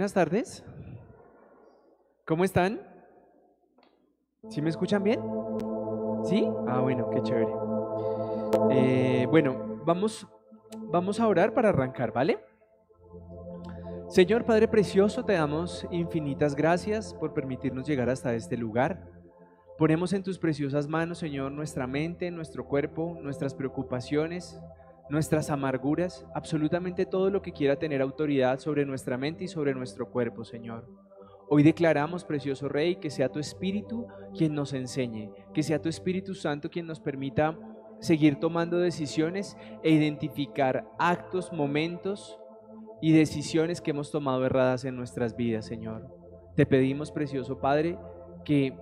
[0.00, 0.64] Buenas tardes.
[2.24, 2.80] ¿Cómo están?
[4.48, 5.20] ¿Sí me escuchan bien?
[6.24, 6.48] ¿Sí?
[6.66, 7.52] Ah, bueno, qué chévere.
[8.70, 10.26] Eh, bueno, vamos,
[10.90, 12.38] vamos a orar para arrancar, ¿vale?
[14.08, 19.06] Señor Padre Precioso, te damos infinitas gracias por permitirnos llegar hasta este lugar.
[19.76, 24.58] Ponemos en tus preciosas manos, Señor, nuestra mente, nuestro cuerpo, nuestras preocupaciones,
[25.10, 30.10] nuestras amarguras, absolutamente todo lo que quiera tener autoridad sobre nuestra mente y sobre nuestro
[30.10, 30.86] cuerpo, Señor.
[31.48, 36.34] Hoy declaramos, precioso Rey, que sea tu Espíritu quien nos enseñe, que sea tu Espíritu
[36.34, 37.58] Santo quien nos permita
[37.98, 42.38] seguir tomando decisiones e identificar actos, momentos
[43.02, 46.06] y decisiones que hemos tomado erradas en nuestras vidas, Señor.
[46.54, 47.98] Te pedimos, precioso Padre,
[48.44, 48.78] que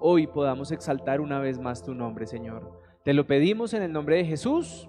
[0.00, 2.80] hoy podamos exaltar una vez más tu nombre, Señor.
[3.04, 4.88] Te lo pedimos en el nombre de Jesús.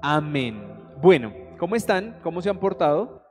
[0.00, 0.62] Amén.
[1.00, 2.20] Bueno, ¿cómo están?
[2.22, 3.22] ¿Cómo se han portado?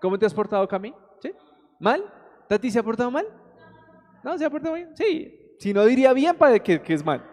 [0.00, 0.92] ¿Cómo te has portado, Cami?
[1.20, 1.32] ¿Sí?
[1.78, 2.04] ¿Mal?
[2.48, 3.26] ¿Tati se ha portado mal?
[4.24, 4.36] ¿No?
[4.36, 4.96] ¿Se ha portado bien?
[4.96, 5.54] Sí.
[5.58, 7.24] Si no, diría bien para que, es mal.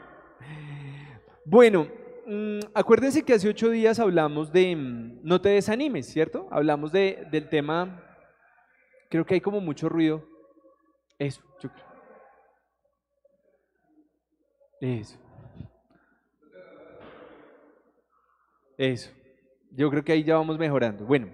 [1.46, 1.88] Bueno,
[2.28, 6.48] mm, acuérdense que hace ocho días hablamos de mm, no te desanimes, ¿cierto?
[6.52, 8.04] Hablamos de, del tema,
[9.10, 10.24] creo que hay como mucho ruido.
[11.18, 11.42] Eso.
[14.80, 15.29] Eso.
[18.80, 19.12] Eso.
[19.72, 21.06] Yo creo que ahí ya vamos mejorando.
[21.06, 21.28] Bueno,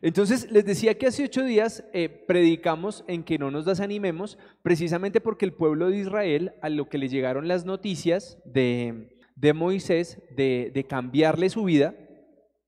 [0.00, 5.20] entonces les decía que hace ocho días eh, predicamos en que no nos desanimemos, precisamente
[5.20, 10.22] porque el pueblo de Israel, a lo que le llegaron las noticias de, de Moisés,
[10.36, 11.96] de, de, cambiarle su vida,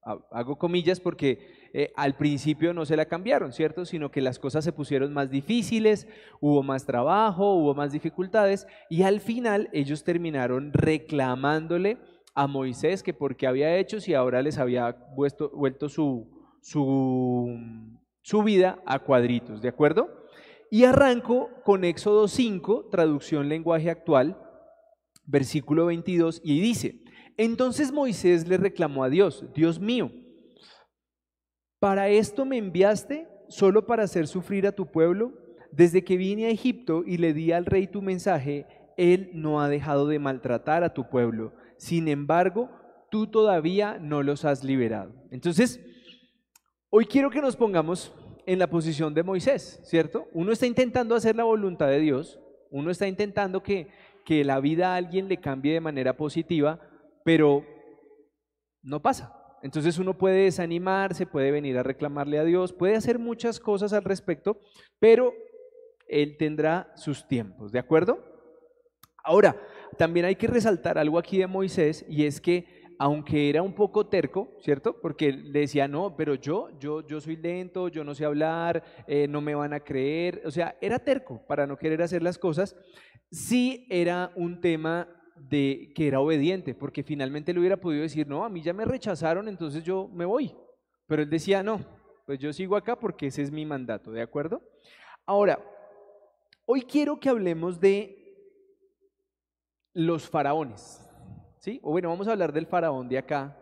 [0.02, 3.84] hago comillas porque eh, al principio no se la cambiaron, ¿cierto?
[3.84, 6.08] Sino que las cosas se pusieron más difíciles,
[6.40, 11.98] hubo más trabajo, hubo más dificultades y al final ellos terminaron reclamándole
[12.34, 16.28] a Moisés que porque había hecho si ahora les había vuelto, vuelto su,
[16.60, 17.48] su,
[18.22, 20.08] su vida a cuadritos, ¿de acuerdo?
[20.70, 24.38] Y arranco con Éxodo 5, traducción lenguaje actual,
[25.26, 27.02] versículo 22, y dice,
[27.36, 30.10] entonces Moisés le reclamó a Dios, Dios mío,
[31.78, 35.34] ¿para esto me enviaste solo para hacer sufrir a tu pueblo?
[35.70, 38.66] Desde que vine a Egipto y le di al rey tu mensaje,
[38.96, 42.70] él no ha dejado de maltratar a tu pueblo sin embargo,
[43.10, 45.12] tú todavía no los has liberado.
[45.32, 45.80] Entonces,
[46.90, 48.14] hoy quiero que nos pongamos
[48.46, 50.28] en la posición de Moisés, ¿cierto?
[50.32, 52.38] Uno está intentando hacer la voluntad de Dios,
[52.70, 53.88] uno está intentando que,
[54.24, 56.78] que la vida a alguien le cambie de manera positiva,
[57.24, 57.66] pero
[58.80, 59.34] no pasa.
[59.60, 64.04] Entonces uno puede desanimarse, puede venir a reclamarle a Dios, puede hacer muchas cosas al
[64.04, 64.60] respecto,
[65.00, 65.34] pero
[66.06, 68.32] Él tendrá sus tiempos, ¿de acuerdo?
[69.24, 69.56] Ahora,
[69.96, 74.06] también hay que resaltar algo aquí de Moisés y es que aunque era un poco
[74.06, 75.00] terco, ¿cierto?
[75.00, 79.26] Porque le decía, no, pero yo, yo, yo soy lento, yo no sé hablar, eh,
[79.26, 82.76] no me van a creer, o sea, era terco para no querer hacer las cosas.
[83.28, 88.44] Sí era un tema de que era obediente, porque finalmente le hubiera podido decir, no,
[88.44, 90.54] a mí ya me rechazaron, entonces yo me voy.
[91.06, 91.80] Pero él decía, no,
[92.24, 94.62] pues yo sigo acá porque ese es mi mandato, ¿de acuerdo?
[95.26, 95.58] Ahora,
[96.66, 98.21] hoy quiero que hablemos de
[99.94, 100.98] los faraones.
[101.58, 101.80] ¿Sí?
[101.82, 103.56] O bueno, vamos a hablar del faraón de acá.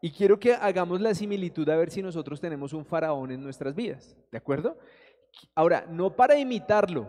[0.00, 3.74] Y quiero que hagamos la similitud a ver si nosotros tenemos un faraón en nuestras
[3.74, 4.16] vidas.
[4.30, 4.76] ¿De acuerdo?
[5.54, 7.08] Ahora, no para imitarlo,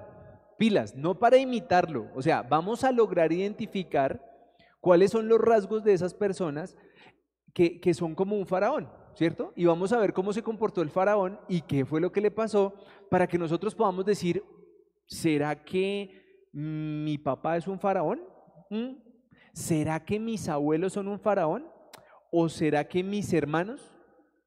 [0.58, 2.08] pilas, no para imitarlo.
[2.16, 4.24] O sea, vamos a lograr identificar
[4.80, 6.78] cuáles son los rasgos de esas personas
[7.54, 9.54] que, que son como un faraón, ¿cierto?
[9.56, 12.32] Y vamos a ver cómo se comportó el faraón y qué fue lo que le
[12.32, 12.74] pasó
[13.10, 14.44] para que nosotros podamos decir,
[15.06, 18.22] ¿será que mi papá es un faraón?
[18.70, 19.08] ¿Mm?
[19.58, 21.68] ¿será que mis abuelos son un faraón?
[22.30, 23.82] ¿O será que mis hermanos,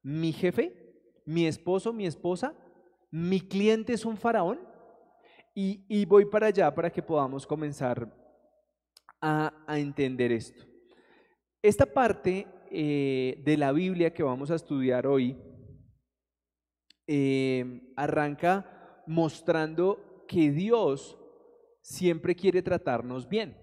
[0.01, 0.95] mi jefe,
[1.25, 2.55] mi esposo, mi esposa,
[3.11, 4.59] mi cliente es un faraón?
[5.53, 8.09] Y, voy para allá para que podamos comenzar
[9.19, 10.63] a, entender esto.
[11.61, 15.37] Esta parte eh, de la Biblia que vamos a estudiar hoy
[17.05, 21.17] eh, arranca mostrando que Dios
[21.81, 23.60] siempre quiere tratarnos bien.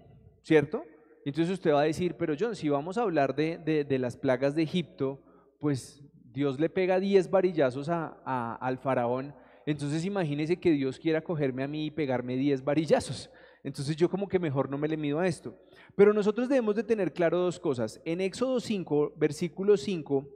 [0.49, 0.83] ¿Cierto?
[1.25, 4.63] Entonces usted va a decir, pero John, si vamos a hablar de, las plagas de
[4.63, 5.21] Egipto,
[5.59, 6.01] pues
[6.33, 9.35] Dios le pega 10 varillazos a, al faraón,
[9.67, 13.29] entonces imagínese que Dios quiera cogerme a mí y pegarme 10 varillazos.
[13.63, 15.55] Entonces yo como que mejor no me le mido a esto.
[15.95, 18.01] Pero nosotros debemos de tener claro dos cosas.
[18.03, 20.27] En Éxodo 5, versículo 5,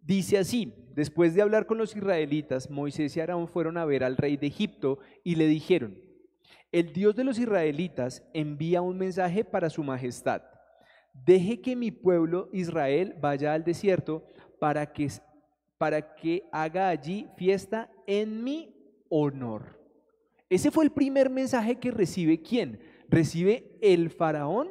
[0.00, 4.16] dice así, después de hablar con los israelitas, Moisés y Aarón fueron a ver al
[4.16, 5.98] rey de Egipto y le dijeron,
[6.70, 10.42] el Dios de los israelitas envía un mensaje para su majestad.
[11.12, 14.26] Deje que mi pueblo Israel vaya al desierto
[14.60, 15.08] para que,
[15.78, 18.74] para que haga allí fiesta en mi
[19.08, 19.78] honor.
[20.50, 22.80] Ese fue el primer mensaje que recibe quién?
[23.08, 24.68] Recibe el faraón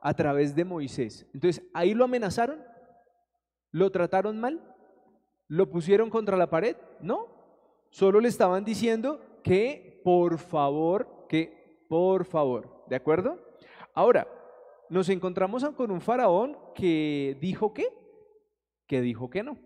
[0.00, 1.26] a través de Moisés.
[1.34, 2.62] Entonces, ahí lo amenazaron,
[3.70, 4.62] lo trataron mal,
[5.48, 7.26] lo pusieron contra la pared, no,
[7.90, 13.38] solo le estaban diciendo que por favor, que por favor, ¿de acuerdo?
[13.94, 14.28] Ahora,
[14.90, 17.86] nos encontramos con un faraón que dijo que,
[18.86, 19.58] que dijo que no.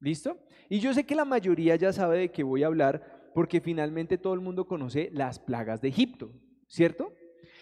[0.00, 0.38] ¿Listo?
[0.68, 4.18] Y yo sé que la mayoría ya sabe de qué voy a hablar porque finalmente
[4.18, 6.32] todo el mundo conoce las plagas de Egipto,
[6.66, 7.12] ¿cierto?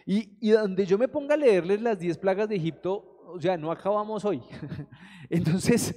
[0.06, 3.56] Y, y donde yo me ponga a leerles las 10 plagas de Egipto, o sea,
[3.56, 4.40] no acabamos hoy.
[5.30, 5.94] Entonces,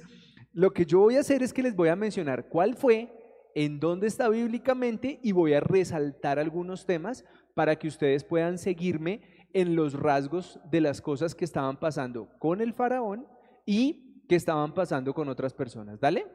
[0.52, 3.10] lo que yo voy a hacer es que les voy a mencionar cuál fue,
[3.54, 9.20] en dónde está bíblicamente y voy a resaltar algunos temas para que ustedes puedan seguirme
[9.52, 13.26] en los rasgos de las cosas que estaban pasando con el faraón
[13.66, 16.00] y que estaban pasando con otras personas.
[16.00, 16.26] Dale.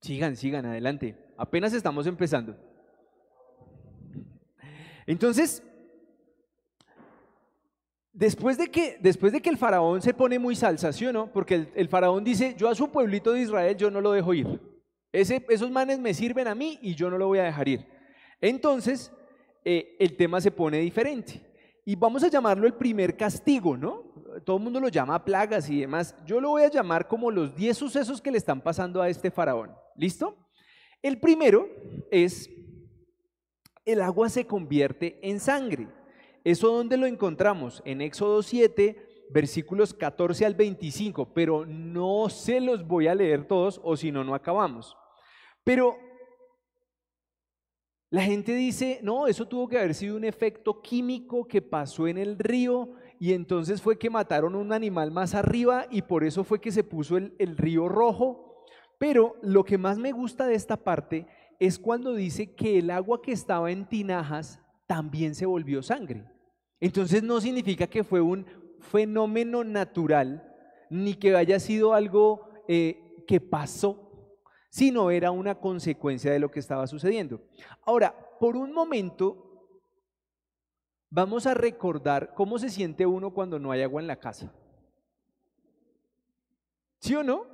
[0.00, 1.16] Sigan, sigan, adelante.
[1.36, 2.56] Apenas estamos empezando.
[5.06, 5.62] Entonces,
[8.12, 11.32] después de que, después de que el faraón se pone muy salsa, ¿sí o no?
[11.32, 14.60] Porque el, faraón dice, yo a su pueblito de Israel yo no lo dejo ir.
[15.12, 17.86] Esos manes me sirven a mí y yo no lo voy a dejar ir.
[18.40, 19.12] Entonces,
[19.64, 21.42] eh, el tema se pone diferente.
[21.84, 24.04] Y vamos a llamarlo el primer castigo, ¿no?
[24.44, 26.14] Todo el mundo lo llama plagas y demás.
[26.26, 29.30] Yo lo voy a llamar como los 10 sucesos que le están pasando a este
[29.30, 29.74] faraón.
[29.96, 30.36] ¿Listo?
[31.02, 31.68] El primero
[32.10, 32.50] es,
[33.86, 35.88] el agua se convierte en sangre.
[36.44, 37.82] ¿Eso dónde lo encontramos?
[37.84, 43.80] En Éxodo 7, versículos 14 al 25, pero no se los voy a leer todos
[43.82, 44.96] o si no, no acabamos.
[45.64, 45.96] Pero
[48.10, 52.16] la gente dice, no, eso tuvo que haber sido un efecto químico que pasó en
[52.16, 52.90] el río
[53.20, 56.84] y entonces fue que mataron un animal más arriba y por eso fue que se
[56.84, 58.64] puso el, el río rojo.
[58.98, 61.26] Pero lo que más me gusta de esta parte
[61.60, 66.24] es cuando dice que el agua que estaba en tinajas también se volvió sangre.
[66.80, 68.46] Entonces no significa que fue un
[68.80, 70.44] fenómeno natural,
[70.90, 74.08] ni que haya sido algo eh, que pasó
[74.70, 77.40] sino era una consecuencia de lo que estaba sucediendo.
[77.84, 79.66] Ahora, por un momento,
[81.10, 84.52] vamos a recordar cómo se siente uno cuando no hay agua en la casa.
[87.00, 87.46] ¿Sí o no?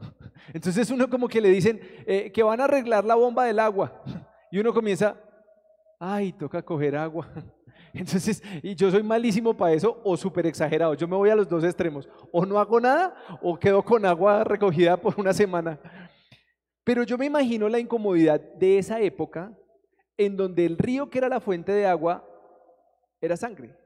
[0.52, 4.02] Entonces uno como que le dicen eh, que van a arreglar la bomba del agua
[4.50, 5.16] y uno comienza,
[5.98, 7.28] ay, toca coger agua.
[7.94, 10.94] Entonces, y yo soy malísimo para eso o súper exagerado.
[10.94, 12.08] Yo me voy a los dos extremos.
[12.30, 15.78] O no hago nada o quedo con agua recogida por una semana.
[16.84, 19.52] Pero yo me imagino la incomodidad de esa época
[20.16, 22.26] en donde el río que era la fuente de agua
[23.20, 23.76] era sangre.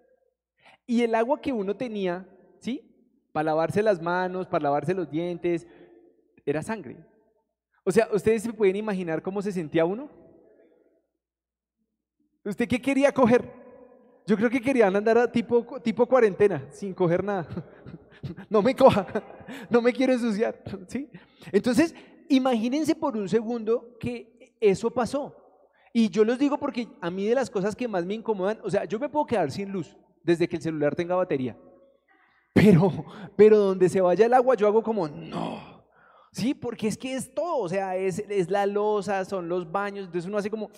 [0.86, 2.28] Y el agua que uno tenía,
[2.60, 2.90] ¿sí?
[3.32, 5.66] Para lavarse las manos, para lavarse los dientes,
[6.44, 6.98] era sangre.
[7.84, 10.10] O sea, ¿ustedes se pueden imaginar cómo se sentía uno?
[12.44, 13.63] ¿Usted qué quería coger?
[14.26, 17.47] Yo creo que querían andar tipo, tipo cuarentena, sin coger nada.
[18.49, 19.07] No me coja,
[19.69, 21.11] no me quiero ensuciar, ¿sí?
[21.52, 21.95] Entonces,
[22.31, 25.37] imagínense por un segundo que eso pasó.
[25.93, 28.71] Y yo los digo porque a mí de las cosas que más me incomodan, o
[28.71, 31.54] sea, yo me puedo quedar sin luz desde que el celular tenga batería.
[32.54, 33.04] Pero,
[33.37, 35.85] pero donde se vaya el agua, yo hago como, no.
[36.33, 40.07] Sí, porque es que es todo, o sea, es, es la losa, son los baños,
[40.07, 40.71] entonces uno hace como,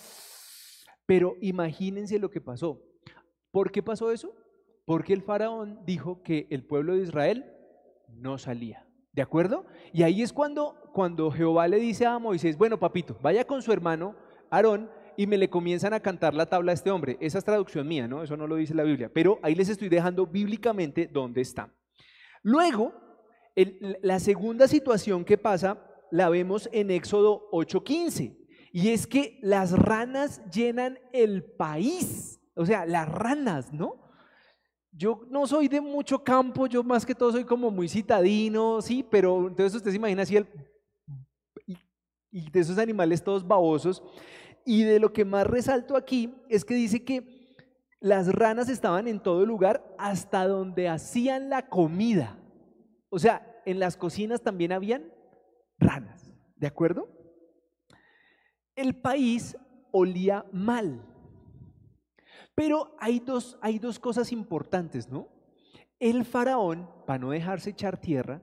[1.05, 2.86] pero imagínense lo que pasó.
[3.57, 4.35] ¿Por qué pasó eso?
[4.85, 7.43] Porque el faraón dijo que el pueblo de Israel
[8.07, 8.87] no salía.
[9.13, 9.65] ¿De acuerdo?
[9.91, 13.71] Y ahí es cuando, cuando Jehová le dice a Moisés, bueno, papito, vaya con su
[13.71, 14.15] hermano
[14.51, 17.17] Aarón y me le comienzan a cantar la tabla a este hombre.
[17.19, 18.21] Esa es traducción mía, ¿no?
[18.21, 21.73] Eso no lo dice la Biblia, pero ahí les estoy dejando bíblicamente dónde está.
[22.43, 22.93] Luego,
[24.03, 28.37] la segunda situación que pasa la vemos en Éxodo 8:15,
[28.71, 33.95] y es que las ranas llenan el país, o sea, las ranas, ¿no?
[34.91, 39.05] Yo no soy de mucho campo, yo más que todo soy como muy citadino, sí,
[39.09, 40.47] pero entonces usted se imagina así el,
[42.31, 44.03] y, de esos animales todos babosos.
[44.65, 47.55] Y de lo que más resalto aquí es que dice que
[47.99, 52.37] las ranas estaban en todo lugar hasta donde hacían la comida.
[53.09, 55.13] O sea, en las cocinas también habían
[55.79, 57.07] ranas, ¿de acuerdo?
[58.75, 59.57] El país
[59.91, 61.05] olía mal.
[62.57, 65.27] Pero hay dos, hay dos cosas importantes, ¿no?
[65.99, 68.41] El faraón, para no dejarse echar tierra,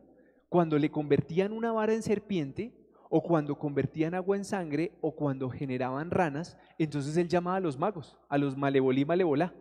[0.48, 2.72] cuando le convertían una vara en serpiente,
[3.10, 7.76] o cuando convertían agua en sangre, o cuando generaban ranas, entonces él llamaba a los
[7.76, 9.52] magos, a los malevolí malevolá.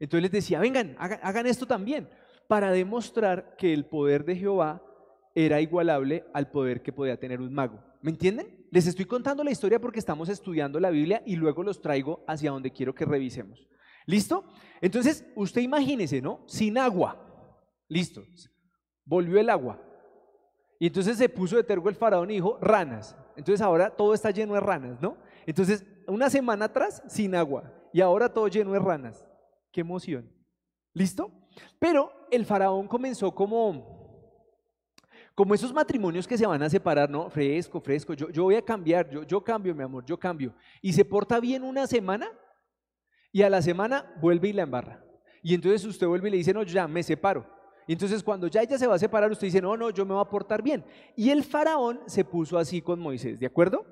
[0.00, 2.08] Entonces les decía, vengan, hagan, esto también,
[2.48, 4.82] para demostrar que el poder de Jehová
[5.36, 7.78] era igualable al poder que podía tener un mago.
[8.02, 8.66] ¿Me entienden?
[8.72, 12.50] Les estoy contando la historia porque estamos estudiando la Biblia y luego los traigo hacia
[12.50, 13.68] donde quiero que revisemos.
[14.10, 14.44] ¿Listo?
[14.80, 16.40] Entonces, usted imagínese, ¿no?
[16.46, 17.16] Sin agua.
[17.86, 18.24] Listo.
[19.04, 19.80] Volvió el agua.
[20.80, 23.16] Y entonces se puso de tergo el faraón y dijo, ranas.
[23.36, 25.16] Entonces ahora todo está lleno de ranas, ¿no?
[25.46, 27.72] Entonces, una semana atrás, sin agua.
[27.92, 29.24] Y ahora todo lleno de ranas.
[29.70, 30.28] Qué emoción.
[30.92, 31.30] ¿Listo?
[31.78, 34.00] Pero el faraón comenzó como
[35.36, 37.30] como esos matrimonios que se van a separar, ¿no?
[37.30, 40.52] Fresco, fresco, yo, yo voy a cambiar, yo, yo cambio, mi amor, yo cambio.
[40.82, 42.30] Y se porta bien una semana
[43.32, 45.04] y a la semana vuelve y la embarra.
[45.42, 47.46] Y entonces usted vuelve y le dice, no, ya me separo.
[47.86, 50.14] Y entonces cuando ya ella se va a separar, usted dice, no, no, yo me
[50.14, 50.84] voy a portar bien.
[51.16, 53.84] Y el faraón se puso así con Moisés, ¿de acuerdo?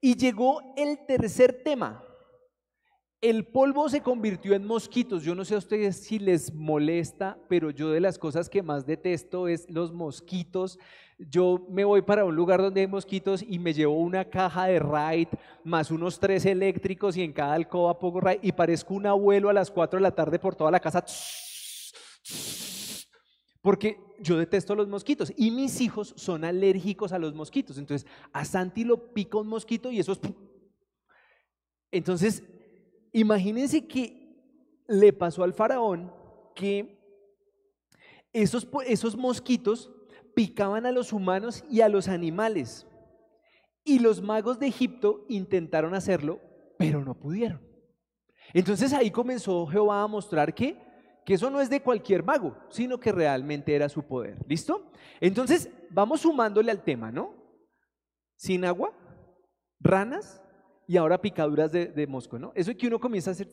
[0.00, 2.04] Y llegó el tercer tema.
[3.20, 5.22] El polvo se convirtió en mosquitos.
[5.22, 8.86] Yo no sé a ustedes si les molesta, pero yo de las cosas que más
[8.86, 10.78] detesto es los mosquitos.
[11.18, 14.78] Yo me voy para un lugar donde hay mosquitos y me llevo una caja de
[14.78, 15.28] Raid
[15.64, 19.52] más unos tres eléctricos y en cada alcoba pongo Raid y parezco un abuelo a
[19.52, 21.04] las 4 de la tarde por toda la casa.
[23.60, 27.76] Porque yo detesto los mosquitos y mis hijos son alérgicos a los mosquitos.
[27.76, 30.20] Entonces, a Santi lo pica un mosquito y eso es...
[31.92, 32.44] Entonces,
[33.12, 34.20] imagínense que
[34.88, 36.12] le pasó al faraón
[36.54, 36.98] que
[38.32, 39.90] esos, esos mosquitos
[40.34, 42.86] picaban a los humanos y a los animales.
[43.84, 46.40] Y los magos de Egipto intentaron hacerlo,
[46.78, 47.60] pero no pudieron.
[48.52, 50.76] Entonces ahí comenzó Jehová a mostrar que,
[51.24, 54.38] que eso no es de cualquier mago, sino que realmente era su poder.
[54.46, 54.90] ¿Listo?
[55.20, 57.34] Entonces vamos sumándole al tema, ¿no?
[58.36, 58.92] Sin agua,
[59.78, 60.42] ranas,
[60.90, 62.50] y ahora picaduras de, mosco, ¿no?
[62.52, 63.46] Eso es que uno comienza a hacer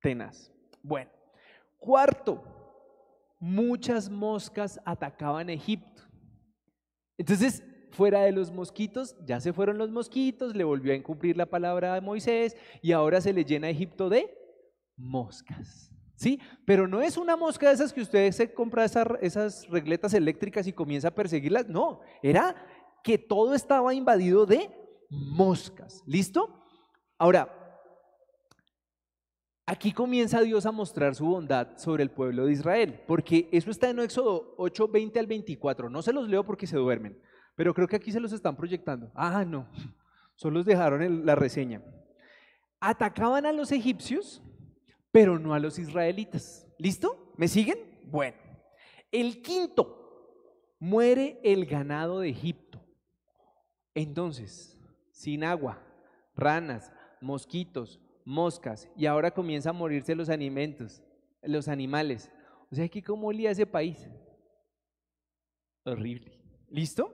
[0.00, 0.50] tenaz.
[0.82, 1.10] Bueno,
[1.78, 2.42] cuarto,
[3.38, 6.04] muchas moscas atacaban Egipto.
[7.18, 11.44] Entonces, fuera de los mosquitos, ya se fueron los mosquitos, le volvió a incumplir la
[11.44, 14.34] palabra de Moisés y ahora se le llena Egipto de
[14.96, 15.92] moscas.
[16.14, 16.40] ¿Sí?
[16.64, 20.66] Pero no es una mosca de esas que ustedes se compra esas, esas regletas eléctricas
[20.66, 21.68] y comienza a perseguirlas.
[21.68, 22.56] No, era
[23.04, 24.79] que todo estaba invadido de
[25.10, 26.02] moscas.
[26.06, 26.64] ¿Listo?
[27.18, 27.54] Ahora,
[29.66, 33.90] aquí comienza Dios a mostrar su bondad sobre el pueblo de Israel, porque eso está
[33.90, 35.90] en Éxodo 8, 20 al 24.
[35.90, 37.20] No se los leo porque se duermen,
[37.56, 39.10] pero creo que aquí se los están proyectando.
[39.14, 39.68] Ah, no,
[40.36, 41.84] solo los dejaron en la reseña.
[42.80, 44.42] Atacaban a los egipcios,
[45.12, 46.66] pero no a los israelitas.
[46.78, 47.34] ¿Listo?
[47.36, 47.78] ¿Me siguen?
[48.04, 48.38] Bueno,
[49.12, 50.00] el quinto,
[50.78, 52.80] muere el ganado de Egipto.
[53.94, 54.79] Entonces,
[55.20, 55.78] sin agua,
[56.34, 61.02] ranas, mosquitos, moscas, y ahora comienza a morirse los alimentos,
[61.42, 62.30] los animales.
[62.72, 64.08] O sea que cómo olía ese país.
[65.84, 66.40] Horrible.
[66.70, 67.12] ¿Listo?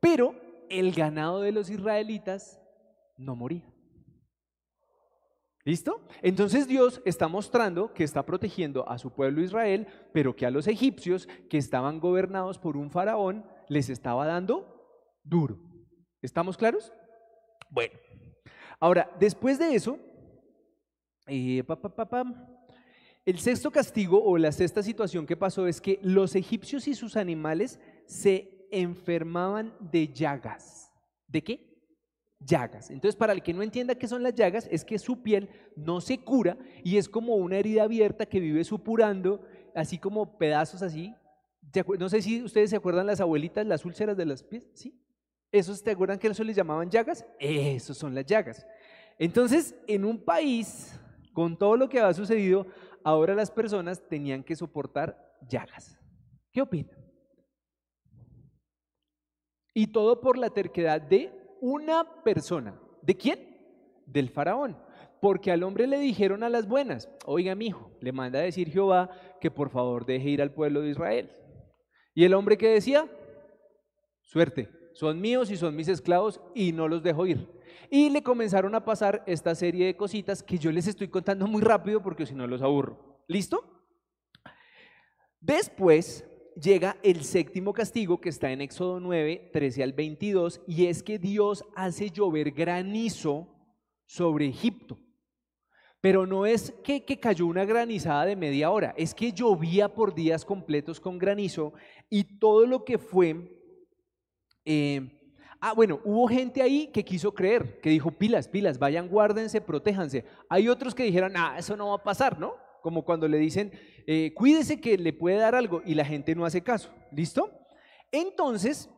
[0.00, 0.34] Pero
[0.68, 2.60] el ganado de los israelitas
[3.16, 3.72] no moría.
[5.64, 6.06] ¿Listo?
[6.20, 10.66] Entonces Dios está mostrando que está protegiendo a su pueblo Israel, pero que a los
[10.66, 15.58] egipcios que estaban gobernados por un faraón les estaba dando duro.
[16.20, 16.92] ¿Estamos claros?
[17.74, 17.94] Bueno,
[18.78, 19.98] ahora, después de eso,
[21.26, 21.64] eh,
[23.26, 27.16] el sexto castigo o la sexta situación que pasó es que los egipcios y sus
[27.16, 30.92] animales se enfermaban de llagas.
[31.26, 31.82] ¿De qué?
[32.38, 32.90] Llagas.
[32.90, 36.00] Entonces, para el que no entienda qué son las llagas, es que su piel no
[36.00, 41.12] se cura y es como una herida abierta que vive supurando, así como pedazos así.
[41.98, 45.03] No sé si ustedes se acuerdan las abuelitas, las úlceras de las pies, ¿sí?
[45.54, 47.24] ¿Esos te acuerdan que eso les llamaban llagas?
[47.38, 48.66] Esos son las llagas.
[49.20, 50.98] Entonces, en un país,
[51.32, 52.66] con todo lo que ha sucedido,
[53.04, 55.96] ahora las personas tenían que soportar llagas.
[56.50, 56.96] ¿Qué opinan?
[59.72, 62.76] Y todo por la terquedad de una persona.
[63.00, 63.38] ¿De quién?
[64.06, 64.76] Del faraón.
[65.20, 68.72] Porque al hombre le dijeron a las buenas, oiga mi hijo, le manda a decir
[68.72, 69.08] Jehová
[69.40, 71.30] que por favor deje ir al pueblo de Israel.
[72.12, 73.08] Y el hombre que decía,
[74.20, 77.46] suerte, son míos y son mis esclavos y no los dejo ir.
[77.90, 81.60] Y le comenzaron a pasar esta serie de cositas que yo les estoy contando muy
[81.60, 83.22] rápido porque si no los aburro.
[83.28, 83.62] ¿Listo?
[85.40, 86.24] Después
[86.60, 91.18] llega el séptimo castigo que está en Éxodo 9, 13 al 22 y es que
[91.18, 93.48] Dios hace llover granizo
[94.06, 94.98] sobre Egipto.
[96.00, 100.14] Pero no es que, que, cayó una granizada de media hora, es que llovía por
[100.14, 101.72] días completos con granizo
[102.10, 103.63] y todo lo que fue
[104.64, 105.10] eh,
[105.60, 110.24] ah, bueno, hubo gente ahí que quiso creer, que dijo, pilas, pilas, vayan, guárdense, protéjanse.
[110.48, 112.54] Hay otros que dijeron, ah, eso no va a pasar, ¿no?
[112.82, 113.72] Como cuando le dicen,
[114.06, 116.90] eh, cuídese que le puede dar algo y la gente no hace caso.
[117.12, 117.50] ¿Listo?
[118.12, 118.90] Entonces,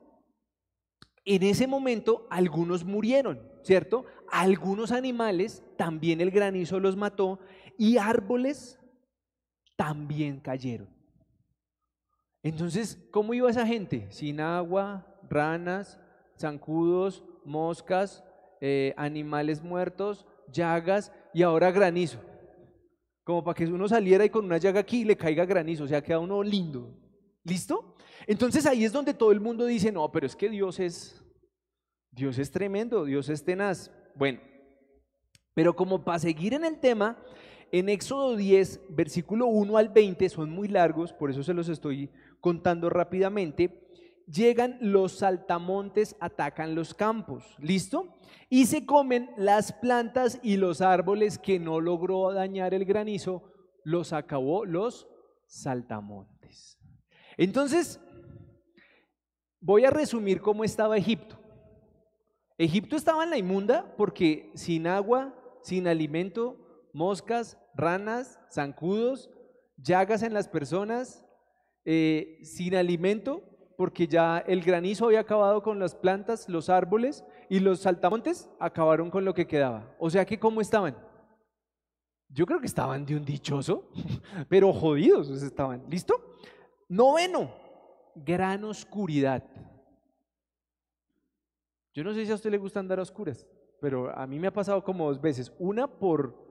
[1.25, 4.05] en ese momento algunos murieron, ¿cierto?
[4.31, 7.39] Algunos animales también el granizo los mató
[7.79, 8.79] y árboles
[9.77, 10.89] también cayeron.
[12.43, 14.07] Entonces, ¿cómo iba esa gente?
[14.11, 16.01] Sin agua, ranas,
[16.39, 18.25] zancudos, moscas,
[18.61, 22.21] eh, animales muertos, llagas y ahora granizo.
[23.25, 26.03] Como para que uno saliera y con una llaga aquí le caiga granizo, o sea,
[26.03, 26.95] queda uno lindo.
[27.45, 27.97] ¿Listo?
[28.27, 31.23] Entonces ahí es donde todo el mundo dice, no, pero es que Dios es,
[32.11, 33.91] Dios es tremendo, Dios es tenaz.
[34.15, 34.41] Bueno,
[35.55, 37.17] pero como para seguir en el tema,
[37.73, 42.11] en Éxodo 10, versículo 1 al 20, son muy largos, por eso se los estoy
[42.41, 43.86] contando rápidamente
[44.27, 48.19] llegan los saltamontes, atacan los campos, ¿listo?
[48.49, 53.53] Y se comen las plantas y los árboles que no logró dañar el granizo,
[53.85, 55.09] los acabó los
[55.47, 56.79] saltamontes.
[57.37, 58.01] Entonces,
[59.61, 61.39] voy a resumir cómo estaba Egipto.
[62.59, 69.31] Egipto estaba en la inmunda porque sin agua, sin alimento, moscas, ranas, zancudos,
[69.77, 71.27] llagas en las personas,
[71.85, 77.61] eh, sin alimento, porque ya el granizo había acabado con las plantas, los árboles y
[77.61, 79.95] los saltamontes acabaron con lo que quedaba.
[79.99, 80.97] O sea que, ¿cómo estaban?
[82.29, 83.91] Yo creo que estaban de un dichoso,
[84.49, 85.85] pero jodidos estaban.
[85.89, 86.37] ¿Listo?
[86.89, 87.51] Noveno,
[88.15, 89.45] gran oscuridad.
[91.95, 93.47] Yo no sé si a usted le gusta andar a oscuras,
[93.81, 95.53] pero a mí me ha pasado como dos veces.
[95.59, 96.47] Una por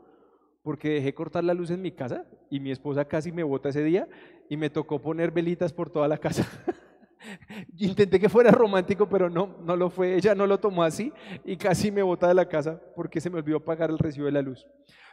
[0.63, 3.84] porque dejé cortar la luz en mi casa y mi esposa casi me bota ese
[3.84, 4.10] día
[4.50, 6.43] y me tocó poner velitas por toda la casa.
[7.77, 10.15] Intenté que fuera romántico, pero no, no lo fue.
[10.15, 11.11] Ella no lo tomó así
[11.43, 14.31] y casi me bota de la casa porque se me olvidó pagar el recibo de
[14.31, 14.65] la luz.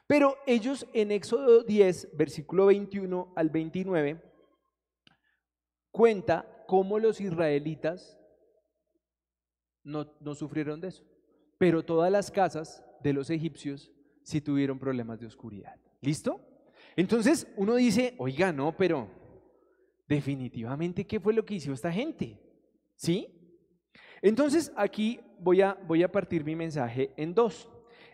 [0.06, 4.22] Pero ellos en Éxodo 10, versículo 21 al 29,
[5.90, 8.18] cuenta cómo los israelitas
[9.84, 11.04] no, no sufrieron de eso.
[11.58, 15.76] Pero todas las casas de los egipcios sí tuvieron problemas de oscuridad.
[16.00, 16.40] ¿Listo?
[16.96, 19.08] Entonces uno dice, oiga, no, pero
[20.14, 22.38] definitivamente, ¿qué fue lo que hizo esta gente?
[22.96, 23.28] ¿Sí?
[24.20, 27.68] Entonces, aquí voy a, voy a partir mi mensaje en dos.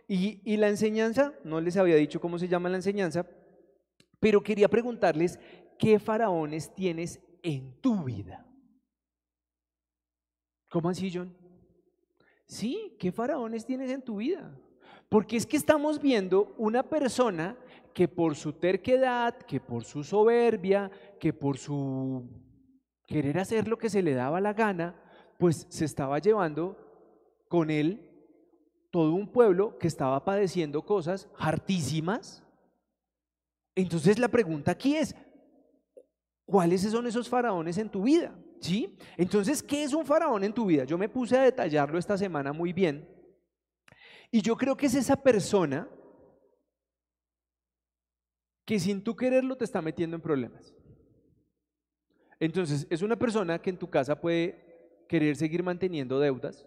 [0.07, 3.27] Y, y la enseñanza, no les había dicho cómo se llama la enseñanza,
[4.21, 5.39] pero quería preguntarles,
[5.79, 8.47] ¿qué faraones tienes en tu vida?
[10.71, 11.37] ¿Cómo así, John?
[12.47, 14.59] Sí, ¿qué faraones tienes en tu vida?
[15.09, 17.57] Porque es que estamos viendo una persona
[17.95, 22.29] que por su terquedad, que por su soberbia, que por su
[23.07, 24.95] querer hacer lo que se le daba la gana,
[25.39, 26.77] pues se estaba llevando
[27.49, 28.09] con él
[28.91, 32.43] todo un pueblo que estaba padeciendo cosas hartísimas.
[33.75, 35.15] Entonces la pregunta aquí es,
[36.45, 38.37] ¿cuáles son esos faraones en tu vida?
[38.61, 38.97] ¿Sí?
[39.17, 40.83] Entonces, ¿qué es un faraón en tu vida?
[40.83, 43.09] Yo me puse a detallarlo esta semana muy bien
[44.31, 45.89] y yo creo que es esa persona
[48.69, 50.75] que sin tú quererlo te está metiendo en problemas.
[52.39, 56.67] Entonces, es una persona que en tu casa puede querer seguir manteniendo deudas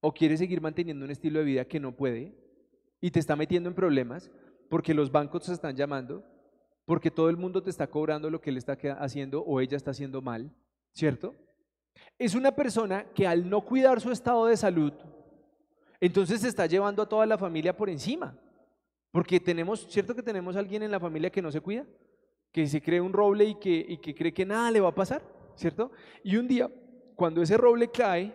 [0.00, 2.36] o quiere seguir manteniendo un estilo de vida que no puede
[3.00, 4.30] y te está metiendo en problemas
[4.68, 6.24] porque los bancos te están llamando,
[6.84, 9.90] porque todo el mundo te está cobrando lo que él está haciendo o ella está
[9.90, 10.54] haciendo mal,
[10.92, 11.34] ¿cierto?
[12.16, 14.92] Es una persona que al no cuidar su estado de salud,
[16.00, 18.38] entonces se está llevando a toda la familia por encima.
[19.10, 21.84] Porque tenemos, ¿cierto que tenemos alguien en la familia que no se cuida?
[22.52, 25.22] Que se cree un roble y que, que cree que nada le va a pasar,
[25.56, 25.90] ¿cierto?
[26.22, 26.70] Y un día,
[27.16, 28.32] cuando ese roble cae,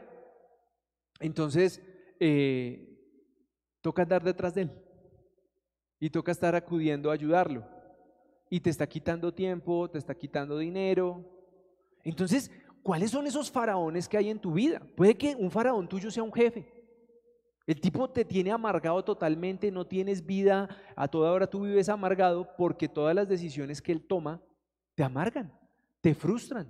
[1.19, 1.81] entonces
[2.19, 2.99] eh,
[3.81, 4.71] toca andar detrás de él.
[5.99, 7.65] Y toca estar acudiendo a ayudarlo.
[8.49, 11.23] Y te está quitando tiempo, te está quitando dinero.
[12.03, 12.51] Entonces,
[12.83, 14.81] ¿cuáles son esos faraones que hay en tu vida?
[14.95, 16.84] Puede que un faraón tuyo sea un jefe.
[17.67, 22.47] El tipo te tiene amargado totalmente, no tienes vida, a toda hora tú vives amargado
[22.57, 24.41] porque todas las decisiones que él toma
[24.93, 25.51] te amargan,
[25.99, 26.67] te frustran,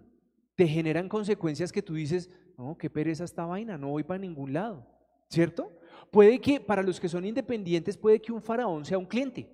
[0.55, 4.53] te generan consecuencias que tú dices, no, qué pereza esta vaina, no voy para ningún
[4.53, 4.87] lado,
[5.29, 5.71] ¿cierto?
[6.11, 9.49] Puede que para los que son independientes, puede que un faraón sea un cliente.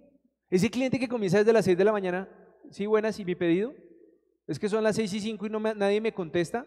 [0.49, 2.29] Ese cliente que comienza desde las 6 de la mañana,
[2.69, 3.73] sí, buenas, ¿y mi pedido?
[4.45, 6.65] Es que son las 6 y 5 y no nadie me contesta.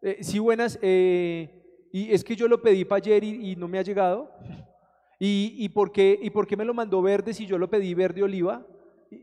[0.00, 1.57] Eh, sí, buenas, eh,
[1.92, 4.30] y es que yo lo pedí para ayer y, no me ha llegado.
[5.18, 8.22] ¿Y, y, por qué, ¿Y por me lo mandó verde si yo lo pedí verde
[8.22, 8.66] oliva?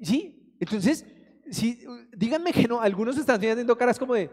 [0.02, 1.06] Sí, entonces,
[1.50, 4.30] sí, díganme que no, algunos están haciendo caras como de,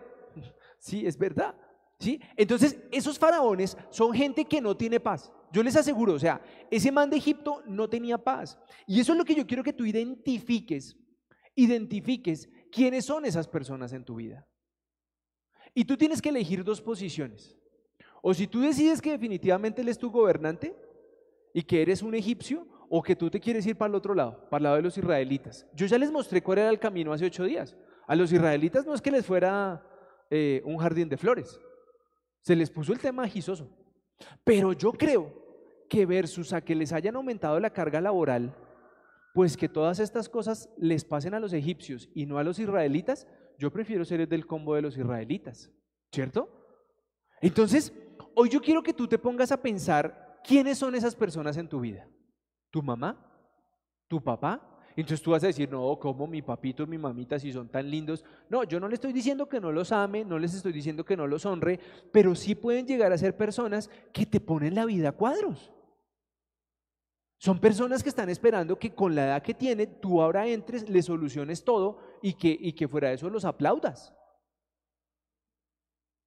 [0.79, 1.55] sí, es verdad.
[1.99, 2.21] ¿Sí?
[2.37, 5.31] Entonces, esos faraones son gente que no tiene paz.
[5.53, 8.59] Yo les aseguro, o sea, ese man de Egipto no tenía paz.
[8.89, 10.97] Y eso es lo que yo quiero que tú identifiques,
[11.55, 14.49] identifiques quiénes son esas personas en tu vida.
[15.75, 17.57] Y tú tienes que elegir dos posiciones.
[18.23, 20.75] O si tú decides que definitivamente él es tu gobernante
[21.53, 24.47] y que eres un egipcio, o que tú te quieres ir para el otro lado,
[24.51, 25.67] para el lado de los israelitas.
[25.75, 27.75] Yo ya les mostré cuál era el camino hace ocho días.
[28.07, 29.83] A los israelitas no es que les fuera
[30.31, 31.59] eh, un jardín de flores,
[32.43, 33.71] se les puso el tema gizoso.
[34.45, 35.33] Pero yo creo
[35.89, 38.55] que versus a que les hayan aumentado la carga laboral,
[39.33, 43.27] pues que todas estas cosas les pasen a los egipcios y no a los israelitas,
[43.59, 45.71] yo prefiero ser el del combo de los israelitas,
[46.11, 46.51] ¿cierto?
[47.41, 47.93] Entonces,
[48.35, 51.81] hoy yo quiero que tú te pongas a pensar quiénes son esas personas en tu
[51.81, 52.07] vida.
[52.71, 53.19] ¿Tu mamá?
[54.09, 54.73] ¿Tu papá?
[54.95, 58.25] Entonces tú vas a decir, no, como mi papito, mi mamita, si son tan lindos.
[58.49, 61.17] No, yo no le estoy diciendo que no los ame, no les estoy diciendo que
[61.17, 61.81] no los honre,
[62.13, 65.73] pero sí pueden llegar a ser personas que te ponen la vida a cuadros.
[67.39, 71.03] Son personas que están esperando que con la edad que tiene tú ahora entres, le
[71.03, 74.15] soluciones todo y que, y que fuera de eso los aplaudas.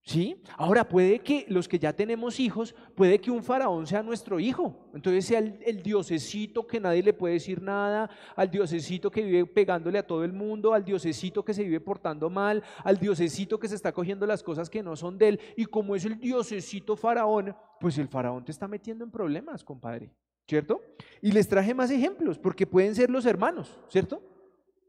[0.05, 0.39] ¿Sí?
[0.55, 4.87] Ahora puede que los que ya tenemos hijos, puede que un faraón sea nuestro hijo.
[4.93, 9.47] Entonces sea el, el, diosecito que nadie le puede decir nada, al diosecito que vive
[9.47, 13.67] pegándole a todo el mundo, al diosecito que se vive portando mal, al diosecito que
[13.67, 15.39] se está cogiendo las cosas que no son de él.
[15.57, 20.11] Y como es el diosecito faraón, pues el faraón te está metiendo en problemas, compadre.
[20.47, 20.81] ¿cierto?
[21.21, 24.21] Y les traje más ejemplos, porque pueden ser los hermanos, ¿cierto?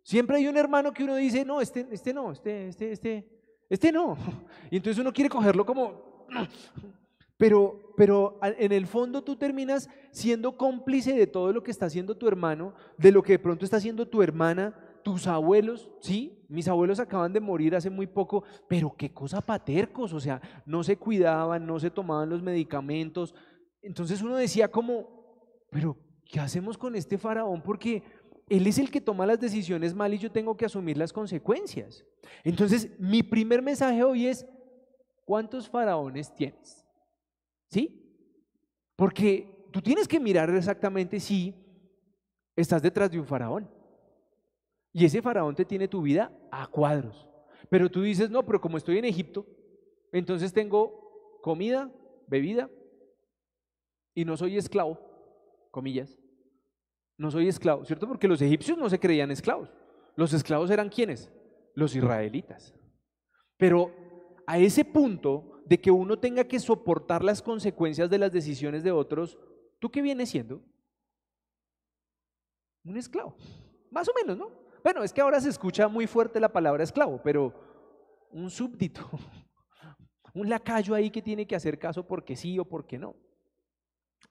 [0.03, 3.36] Siempre hay un hermano que uno dice, no, este, este no, este, este, este,
[3.69, 4.17] este no.
[4.71, 6.27] Y entonces uno quiere cogerlo como...
[7.39, 12.17] Pero, pero en el fondo tú terminas siendo cómplice de todo lo que está haciendo
[12.17, 16.67] tu hermano, de lo que de pronto está haciendo tu hermana, tus abuelos, sí, mis
[16.67, 20.97] abuelos acaban de morir hace muy poco, pero qué cosa patercos, o sea, no se
[20.97, 23.35] cuidaban, no se tomaban los medicamentos.
[23.83, 27.63] Entonces uno decía como, pero ¿qué hacemos con este faraón?
[27.63, 28.03] Porque
[28.49, 32.05] él es el que toma las decisiones mal y yo tengo que asumir las consecuencias.
[32.45, 34.47] Entonces, mi primer mensaje hoy es,
[35.25, 36.85] ¿cuántos faraones tienes?
[37.69, 38.03] ¿Sí?
[38.95, 41.55] Porque tú tienes que mirar exactamente si
[42.55, 43.69] estás detrás de un faraón.
[44.93, 47.29] Y ese faraón te tiene tu vida a cuadros.
[47.69, 49.47] Pero tú dices, no, pero como estoy en Egipto,
[50.13, 51.91] entonces tengo comida,
[52.27, 52.71] bebida
[54.15, 54.99] y no soy esclavo
[55.77, 56.19] comillas,
[57.19, 58.07] no soy esclavo, ¿cierto?
[58.07, 59.73] Porque los egipcios no se creían esclavos.
[60.17, 61.31] Los esclavos eran quienes?
[61.75, 62.75] Los israelitas.
[63.57, 63.93] Pero
[64.47, 68.93] a ese punto de que uno tenga que soportar las consecuencias de las decisiones de
[68.93, 69.39] otros,
[69.79, 70.63] ¿tú qué vienes siendo?
[72.85, 73.37] Un esclavo.
[73.91, 74.51] Más o menos, ¿no?
[74.85, 77.53] Bueno, es que ahora se escucha muy fuerte la palabra esclavo, pero
[78.31, 79.09] un súbdito,
[80.35, 83.17] un lacayo ahí que tiene que hacer caso porque sí o porque no.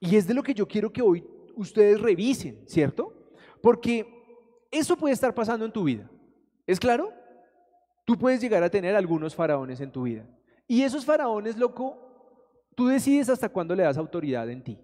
[0.00, 3.12] Y es de lo que yo quiero que hoy ustedes revisen, ¿cierto?
[3.60, 4.06] Porque
[4.70, 6.08] eso puede estar pasando en tu vida.
[6.66, 7.12] ¿Es claro?
[8.04, 10.24] Tú puedes llegar a tener algunos faraones en tu vida.
[10.68, 11.98] Y esos faraones, loco,
[12.74, 14.78] tú decides hasta cuándo le das autoridad en ti.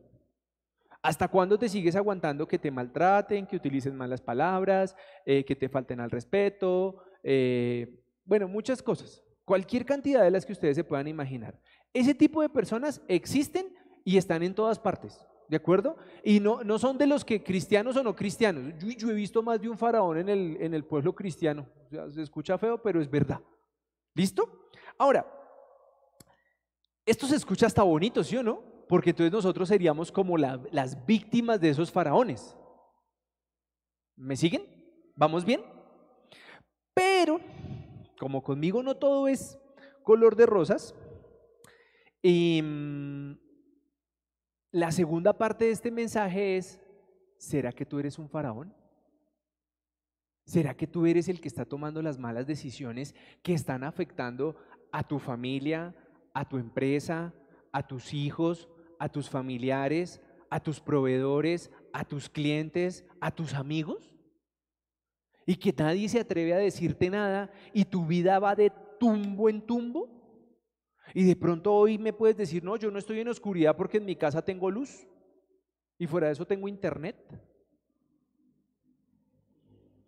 [1.03, 4.95] ¿Hasta cuándo te sigues aguantando que te maltraten, que utilicen malas palabras,
[5.27, 7.03] eh, que te falten al respeto?
[7.25, 9.23] Eh, bueno, muchas cosas.
[9.45, 11.61] Cualquier cantidad de las que ustedes se puedan imaginar.
[11.93, 15.27] Ese tipo de personas existen y están en todas partes.
[15.53, 15.99] ¿De acuerdo?
[16.25, 18.73] Y no, no son de los que cristianos o no cristianos.
[18.79, 21.67] Yo, he visto más de un faraón en el, en el pueblo cristiano.
[21.91, 23.39] se escucha feo, pero es verdad.
[24.15, 24.71] ¿Listo?
[24.97, 25.27] Ahora,
[27.05, 28.63] esto se escucha hasta bonito, ¿sí o no?
[28.89, 32.57] Porque entonces nosotros seríamos como las víctimas de esos faraones.
[34.17, 34.63] ¿Me siguen?
[35.15, 35.63] ¿Vamos bien?
[36.95, 37.39] Pero,
[38.19, 39.59] como conmigo no todo es
[40.03, 40.95] color de rosas,
[42.23, 43.37] em,
[44.73, 46.81] la segunda parte de este mensaje es,
[47.37, 48.75] ¿será que tú eres un faraón?
[50.47, 54.57] ¿Será que tú eres el que está tomando las malas decisiones que están afectando
[54.91, 55.95] a tu familia,
[56.35, 57.33] a tu empresa,
[57.71, 64.17] a tus hijos, a tus familiares, a tus proveedores, a tus clientes, a tus amigos?
[65.45, 69.61] Y que nadie se atreve a decirte nada y tu vida va de tumbo en
[69.61, 70.22] tumbo.
[71.15, 74.05] Y de pronto hoy me puedes decir, no, yo no estoy en oscuridad porque en
[74.05, 75.07] mi casa tengo luz
[75.99, 77.17] y fuera de eso tengo internet.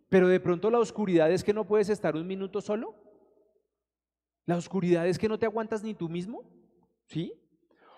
[0.09, 2.95] Pero de pronto la oscuridad es que no puedes estar un minuto solo.
[4.47, 6.45] La oscuridad es que no te aguantas ni tú mismo.
[7.07, 7.33] ¿Sí?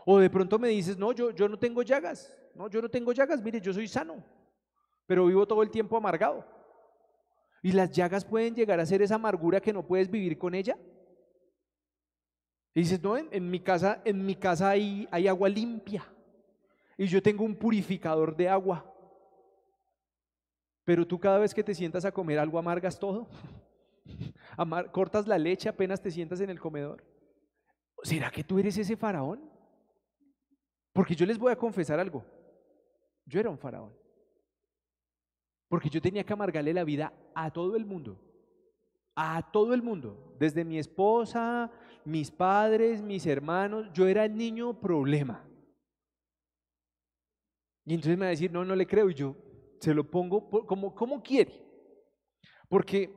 [0.05, 2.35] O de pronto me dices, no, yo, yo no tengo llagas.
[2.55, 4.25] No, yo no tengo llagas, mire, yo soy sano.
[5.07, 6.45] Pero vivo todo el tiempo amargado.
[7.63, 10.79] Y las llagas pueden llegar a ser esa amargura que no puedes vivir con ella.
[12.77, 16.07] Y dices, no, en, mi casa, en mi casa hay, hay agua limpia.
[16.99, 18.85] Y yo tengo un purificador de agua.
[20.85, 23.29] Pero tú cada vez que te sientas a comer algo amargas todo.
[24.93, 27.03] cortas la leche apenas te sientas en el comedor.
[28.03, 29.41] ¿será que tú eres ese faraón?
[30.93, 32.27] Porque yo les voy a confesar algo.
[33.25, 33.97] Yo era un faraón.
[35.67, 38.21] Porque yo tenía que amargarle la vida a todo el mundo.
[39.15, 40.37] A todo el mundo.
[40.39, 41.73] Desde mi esposa,
[42.07, 43.89] mis padres, mis hermanos.
[43.93, 45.45] Yo era el niño problema.
[47.85, 49.11] Y entonces me va a decir, no, no le creo.
[49.11, 49.37] Y yo
[49.81, 51.65] se lo pongo como, como quiere.
[52.69, 53.15] Porque,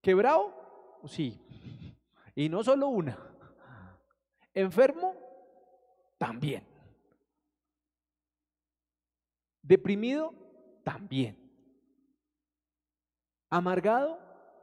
[0.00, 1.40] quebrado, sí.
[2.34, 3.18] Y no solo una.
[4.54, 5.14] Enfermo,
[6.18, 6.64] también.
[9.62, 10.32] Deprimido,
[10.82, 11.38] también.
[13.50, 14.18] Amargado,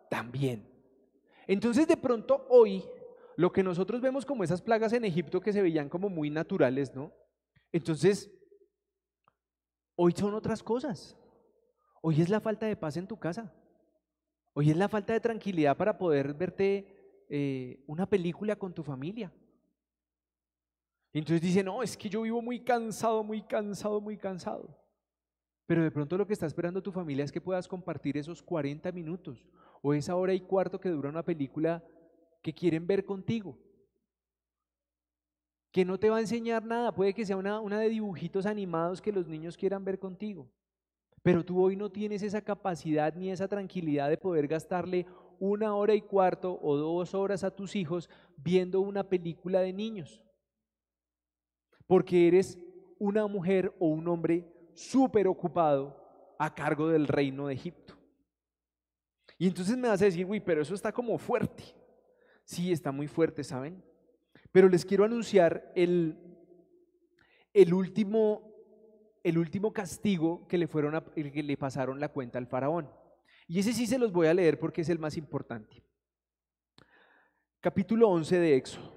[0.09, 0.70] también.
[1.51, 2.81] Entonces de pronto hoy,
[3.35, 6.95] lo que nosotros vemos como esas plagas en Egipto que se veían como muy naturales,
[6.95, 7.11] ¿no?
[7.73, 8.31] Entonces,
[9.97, 11.17] hoy son otras cosas.
[12.01, 13.53] Hoy es la falta de paz en tu casa.
[14.53, 19.29] Hoy es la falta de tranquilidad para poder verte eh, una película con tu familia.
[21.11, 24.73] Entonces dice, no, es que yo vivo muy cansado, muy cansado, muy cansado.
[25.65, 28.89] Pero de pronto lo que está esperando tu familia es que puedas compartir esos 40
[28.93, 29.45] minutos
[29.81, 31.83] o esa hora y cuarto que dura una película
[32.41, 33.57] que quieren ver contigo.
[35.71, 39.01] Que no te va a enseñar nada, puede que sea una, una de dibujitos animados
[39.01, 40.49] que los niños quieran ver contigo.
[41.23, 45.05] Pero tú hoy no tienes esa capacidad ni esa tranquilidad de poder gastarle
[45.39, 50.23] una hora y cuarto o dos horas a tus hijos viendo una película de niños
[51.91, 52.57] porque eres
[52.99, 57.95] una mujer o un hombre súper ocupado a cargo del reino de Egipto.
[59.41, 61.63] Y entonces me vas a decir, uy, pero eso está como fuerte.
[62.43, 63.83] Sí, está muy fuerte, ¿saben?
[64.51, 66.15] Pero les quiero anunciar el,
[67.51, 68.53] el, último,
[69.23, 72.87] el último castigo que le, fueron a, que le pasaron la cuenta al faraón.
[73.47, 75.83] Y ese sí se los voy a leer porque es el más importante.
[77.61, 78.93] Capítulo 11 de Éxodo.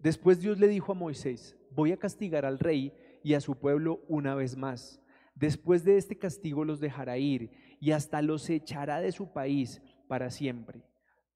[0.00, 2.92] Después Dios le dijo a Moisés, voy a castigar al rey
[3.24, 5.00] y a su pueblo una vez más.
[5.34, 10.30] Después de este castigo los dejará ir y hasta los echará de su país para
[10.30, 10.82] siempre.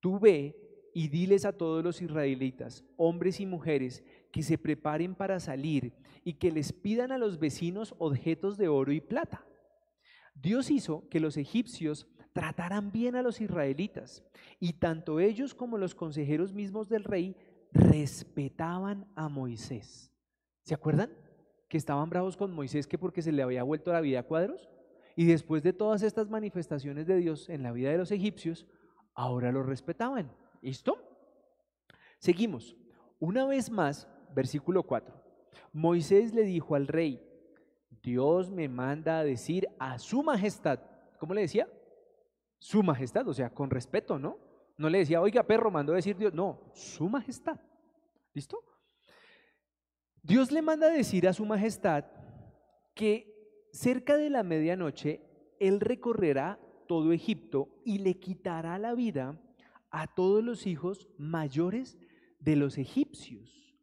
[0.00, 0.56] Tú ve
[0.94, 6.34] y diles a todos los israelitas, hombres y mujeres, que se preparen para salir y
[6.34, 9.46] que les pidan a los vecinos objetos de oro y plata.
[10.34, 14.24] Dios hizo que los egipcios trataran bien a los israelitas
[14.58, 17.36] y tanto ellos como los consejeros mismos del rey
[17.72, 20.12] respetaban a Moisés.
[20.62, 21.10] ¿Se acuerdan?
[21.68, 24.68] Que estaban bravos con Moisés que porque se le había vuelto la vida a cuadros.
[25.16, 28.66] Y después de todas estas manifestaciones de Dios en la vida de los egipcios,
[29.14, 30.32] ahora lo respetaban.
[30.60, 30.96] ¿Listo?
[32.18, 32.76] Seguimos.
[33.18, 35.14] Una vez más, versículo 4.
[35.72, 37.20] Moisés le dijo al rey,
[38.02, 40.80] Dios me manda a decir a su majestad,
[41.18, 41.68] ¿cómo le decía?
[42.58, 44.38] Su majestad, o sea, con respeto, ¿no?
[44.76, 47.60] No le decía, oiga, perro, mandó a decir Dios, no, su majestad.
[48.34, 48.58] ¿Listo?
[50.22, 52.04] Dios le manda a decir a su majestad
[52.94, 53.31] que
[53.72, 55.20] cerca de la medianoche
[55.58, 59.40] él recorrerá todo Egipto y le quitará la vida
[59.90, 61.96] a todos los hijos mayores
[62.38, 63.74] de los egipcios.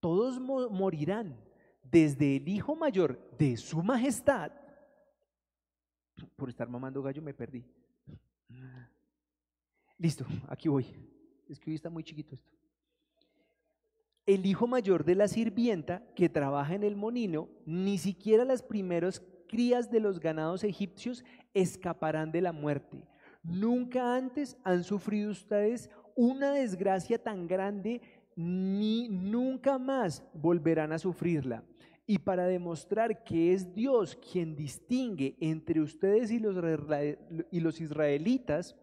[0.00, 1.40] Todos morirán,
[1.82, 4.52] desde el hijo mayor de su majestad.
[6.36, 7.64] Por estar mamando gallo me perdí.
[9.96, 10.86] Listo, aquí voy.
[11.48, 12.58] Es que hoy está muy chiquito esto
[14.28, 19.22] el hijo mayor de la sirvienta que trabaja en el molino, ni siquiera las primeras
[19.48, 23.02] crías de los ganados egipcios escaparán de la muerte.
[23.42, 28.02] Nunca antes han sufrido ustedes una desgracia tan grande,
[28.36, 31.64] ni nunca más volverán a sufrirla.
[32.06, 36.56] Y para demostrar que es Dios quien distingue entre ustedes y los,
[37.50, 38.76] y los israelitas,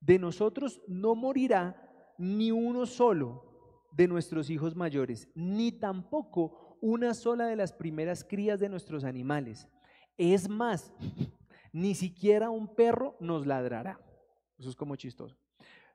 [0.00, 3.50] de nosotros no morirá ni uno solo,
[3.92, 9.68] de nuestros hijos mayores, ni tampoco una sola de las primeras crías de nuestros animales.
[10.22, 10.92] Es más,
[11.72, 13.98] ni siquiera un perro nos ladrará.
[14.58, 15.34] Eso es como chistoso.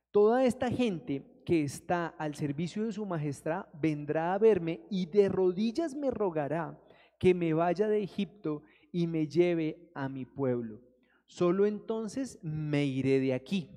[0.10, 5.30] Toda esta gente que está al servicio de su majestad vendrá a verme y de
[5.30, 6.76] rodillas me rogará
[7.20, 10.82] que me vaya de Egipto y me lleve a mi pueblo.
[11.28, 13.70] Solo entonces me iré de aquí.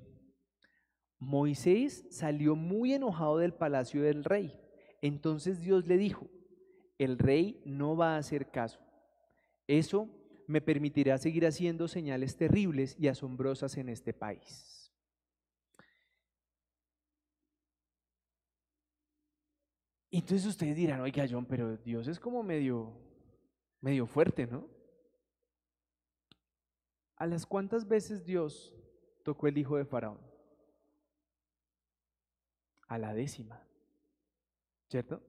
[1.19, 4.59] Moisés salió muy enojado del palacio del rey.
[5.03, 6.27] Entonces Dios le dijo,
[6.97, 8.79] el rey no va a hacer caso.
[9.67, 10.09] Eso
[10.49, 14.93] me permitirá seguir haciendo señales terribles y asombrosas en este país.
[20.11, 22.91] Entonces ustedes dirán, oiga John, pero Dios es como medio,
[23.79, 24.67] medio fuerte, ¿no?
[27.15, 28.73] ¿A las cuántas veces Dios
[29.23, 30.29] tocó el hijo de Faraón?
[32.89, 33.63] a la décima.
[34.89, 35.21] ¿Cierto?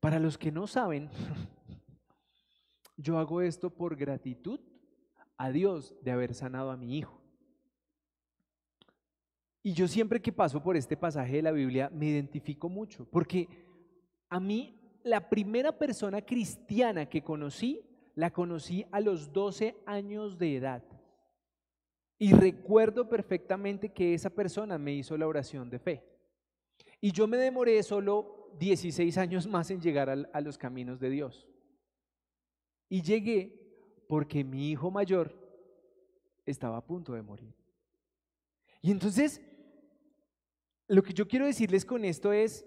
[0.00, 1.08] Para los que no saben,
[2.96, 4.60] yo hago esto por gratitud
[5.36, 7.20] a Dios de haber sanado a mi hijo.
[9.62, 13.48] Y yo siempre que paso por este pasaje de la Biblia me identifico mucho, porque
[14.28, 17.80] a mí la primera persona cristiana que conocí,
[18.14, 20.82] la conocí a los 12 años de edad.
[22.18, 26.04] Y recuerdo perfectamente que esa persona me hizo la oración de fe.
[27.00, 31.48] Y yo me demoré solo 16 años más en llegar a, los caminos de Dios.
[32.92, 33.58] Y llegué
[34.06, 35.34] porque mi hijo mayor
[36.44, 37.54] estaba a punto de morir.
[38.82, 39.40] Y entonces
[40.88, 42.66] lo que yo quiero decirles con esto es,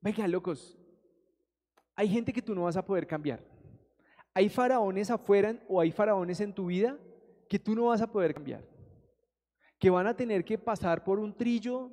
[0.00, 0.76] venga, locos,
[1.94, 3.38] hay gente que tú no vas a poder cambiar.
[4.34, 6.98] Hay faraones afuera o hay faraones en tu vida
[7.48, 8.64] que tú no vas a poder cambiar.
[9.78, 11.92] Que van a tener que pasar por un trillo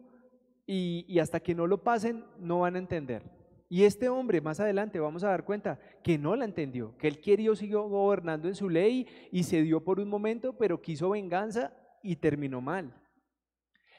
[0.65, 3.42] y, y hasta que no lo pasen no van a entender.
[3.73, 7.19] Y este hombre, más adelante vamos a dar cuenta que no la entendió, que él
[7.19, 11.73] quería siguió gobernando en su ley y se dio por un momento, pero quiso venganza
[12.03, 12.93] y terminó mal.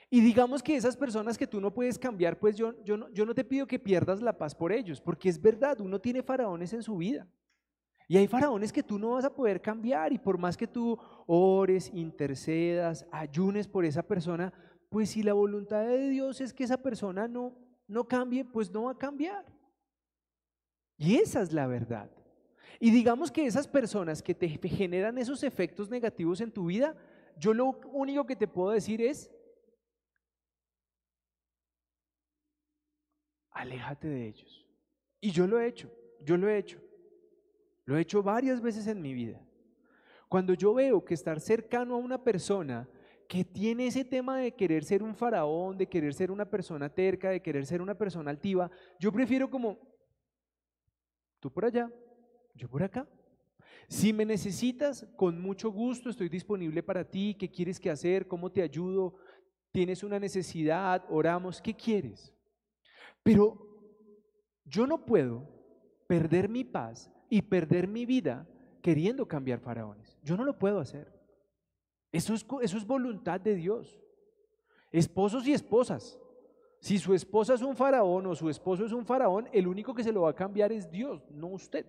[0.08, 3.26] Y digamos que esas personas que tú no puedes cambiar, pues yo, yo, no, yo
[3.26, 6.72] no te pido que pierdas la paz por ellos, porque es verdad, uno tiene faraones
[6.72, 7.26] en su vida.
[8.06, 10.96] Y hay faraones que tú no vas a poder cambiar y por más que tú
[11.26, 14.52] ores, intercedas, ayunes por esa persona,
[14.88, 17.56] pues si la voluntad de Dios es que esa persona no,
[17.88, 19.53] no cambie, pues no va a cambiar.
[20.96, 22.11] Y esa es la verdad.
[22.80, 26.96] Y digamos que esas personas que te generan esos efectos negativos en tu vida,
[27.38, 29.30] yo lo único que te puedo decir es,
[33.50, 34.66] aléjate de ellos.
[35.20, 36.80] Y yo lo he hecho, yo lo he hecho.
[37.87, 39.40] Lo he hecho varias veces en mi vida.
[40.28, 42.88] Cuando yo veo que estar cercano a una persona
[43.28, 47.30] que tiene ese tema de querer ser un faraón, de querer ser una persona terca,
[47.30, 49.78] de querer ser una persona altiva, yo prefiero como,
[51.44, 51.92] tú por allá,
[52.54, 53.07] yo por acá.
[53.87, 57.37] Si me necesitas, con mucho gusto estoy disponible para ti.
[57.38, 58.26] ¿Qué quieres que hacer?
[58.26, 59.16] ¿Cómo te ayudo?
[59.70, 61.04] ¿Tienes una necesidad?
[61.11, 61.61] Oramos.
[61.61, 62.33] ¿Qué quieres?
[63.22, 63.59] Pero
[64.64, 65.46] yo no puedo
[66.07, 68.48] perder mi paz y perder mi vida
[68.80, 70.18] queriendo cambiar faraones.
[70.22, 71.12] Yo no lo puedo hacer.
[72.11, 74.00] Eso es, voluntad de Dios.
[74.90, 76.18] Esposos y esposas.
[76.84, 80.04] Si su esposa es un faraón o su esposo es un faraón, el único que
[80.04, 81.86] se lo va a cambiar es Dios, no usted.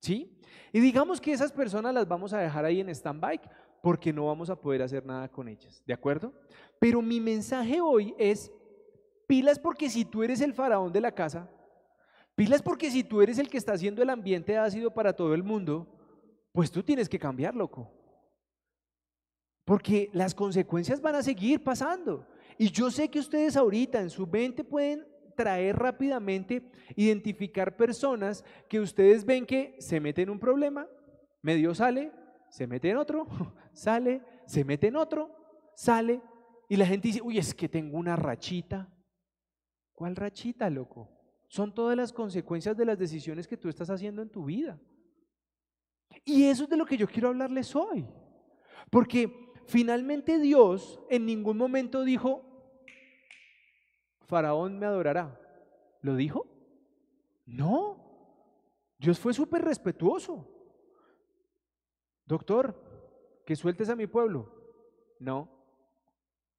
[0.00, 0.36] ¿Sí?
[0.72, 3.40] Y digamos que esas personas las vamos a dejar ahí en stand-by
[3.80, 6.32] porque no vamos a poder hacer nada con ellas, ¿de acuerdo?
[6.80, 8.50] Pero mi mensaje hoy es
[9.28, 11.48] Pilas porque si tú eres el faraón de la casa,
[12.34, 15.44] pilas porque si tú eres el que está haciendo el ambiente ácido para todo el
[15.44, 15.86] mundo,
[16.50, 17.92] pues tú tienes que cambiar, loco.
[19.64, 22.26] Porque las consecuencias van a seguir pasando.
[22.58, 28.80] Y yo sé que ustedes ahorita en su mente pueden traer rápidamente, identificar personas que
[28.80, 30.88] ustedes ven que se meten en un problema,
[31.42, 32.12] medio sale,
[32.48, 33.26] se mete en otro,
[33.72, 35.30] sale, se mete en otro,
[35.74, 36.22] sale,
[36.68, 38.90] y la gente dice, uy, es que tengo una rachita,
[39.96, 41.10] ¿Cuál rachita, loco?
[41.48, 44.78] Son todas las consecuencias de las decisiones que tú estás haciendo en tu vida.
[46.22, 48.06] Y eso es de lo que yo quiero hablarles hoy.
[48.90, 52.42] Porque finalmente Dios en ningún momento dijo,
[54.26, 55.40] Faraón me adorará.
[56.02, 56.46] ¿Lo dijo?
[57.46, 57.98] No.
[58.98, 60.48] Dios fue súper respetuoso.
[62.24, 62.74] Doctor,
[63.44, 64.52] que sueltes a mi pueblo.
[65.18, 65.48] No.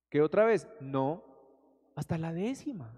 [0.09, 0.67] ¿Que otra vez?
[0.79, 1.23] No.
[1.95, 2.93] Hasta la décima.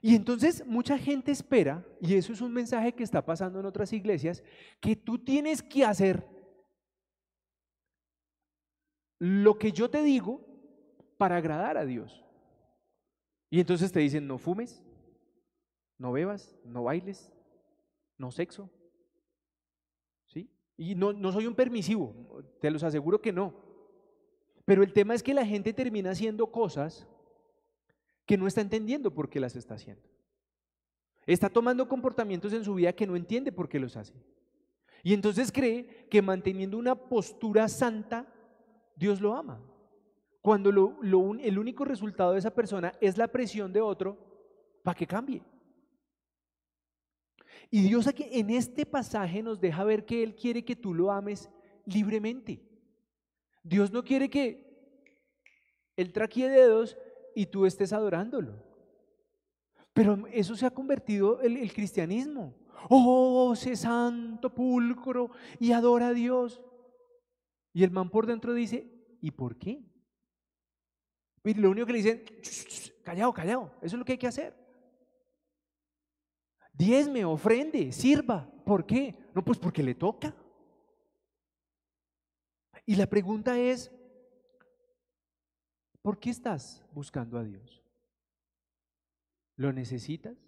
[0.00, 3.92] Y entonces mucha gente espera, y eso es un mensaje que está pasando en otras
[3.92, 4.42] iglesias,
[4.80, 6.35] que tú tienes que hacer
[9.18, 10.40] lo que yo te digo
[11.16, 12.24] para agradar a Dios.
[13.50, 14.82] Y entonces te dicen, no fumes,
[15.98, 17.32] no bebas, no bailes,
[18.18, 18.70] no sexo.
[20.26, 20.50] ¿Sí?
[20.76, 23.54] Y no, no soy un permisivo, te los aseguro que no.
[24.64, 27.06] Pero el tema es que la gente termina haciendo cosas
[28.26, 30.02] que no está entendiendo por qué las está haciendo.
[31.24, 34.14] Está tomando comportamientos en su vida que no entiende por qué los hace.
[35.02, 38.26] Y entonces cree que manteniendo una postura santa,
[38.96, 39.62] Dios lo ama.
[40.42, 44.16] Cuando el único resultado de esa persona es la presión de otro
[44.82, 45.42] para que cambie.
[47.70, 51.50] Y Dios en este pasaje nos deja ver que Él quiere que tú lo ames
[51.84, 52.62] libremente.
[53.62, 54.64] Dios no quiere que
[55.96, 56.96] Él traquee dedos
[57.34, 58.62] y tú estés adorándolo.
[59.92, 62.54] Pero eso se ha convertido en el, cristianismo.
[62.88, 66.60] Oh, sé santo, pulcro y adora a Dios.
[67.76, 69.84] Y el man por dentro dice, ¿y por qué?
[71.44, 72.24] Lo único que le dicen,
[73.04, 74.56] callado, callado, eso es lo que hay que hacer.
[76.72, 78.50] Diezme, ofrende, sirva.
[78.64, 79.14] ¿Por qué?
[79.34, 80.34] No, pues porque le toca.
[82.86, 83.92] Y la pregunta es,
[86.00, 87.84] ¿por qué estás buscando a Dios?
[89.54, 90.38] ¿Lo necesitas?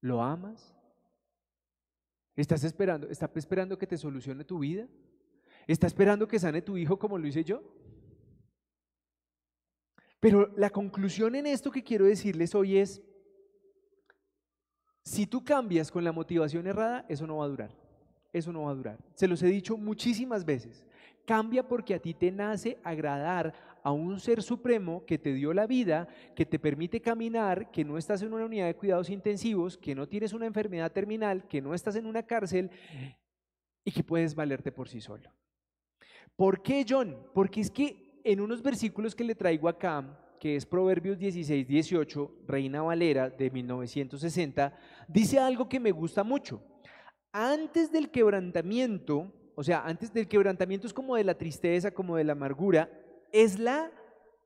[0.00, 0.74] ¿Lo amas?
[2.34, 4.88] ¿Estás esperando, está esperando que te solucione tu vida?
[5.66, 7.62] ¿Está esperando que sane tu hijo como lo hice yo?
[10.20, 13.02] Pero la conclusión en esto que quiero decirles hoy es,
[15.02, 17.70] si tú cambias con la motivación errada, eso no va a durar.
[18.32, 18.98] Eso no va a durar.
[19.14, 20.84] Se los he dicho muchísimas veces.
[21.24, 23.52] Cambia porque a ti te nace agradar
[23.82, 26.06] a un ser supremo que te dio la vida,
[26.36, 30.06] que te permite caminar, que no estás en una unidad de cuidados intensivos, que no
[30.06, 32.70] tienes una enfermedad terminal, que no estás en una cárcel
[33.84, 35.30] y que puedes valerte por sí solo.
[36.40, 37.18] ¿Por qué, John?
[37.34, 42.34] Porque es que en unos versículos que le traigo acá, que es Proverbios 16, 18,
[42.46, 44.74] Reina Valera de 1960,
[45.06, 46.62] dice algo que me gusta mucho.
[47.30, 52.24] Antes del quebrantamiento, o sea, antes del quebrantamiento es como de la tristeza, como de
[52.24, 52.90] la amargura,
[53.32, 53.92] es la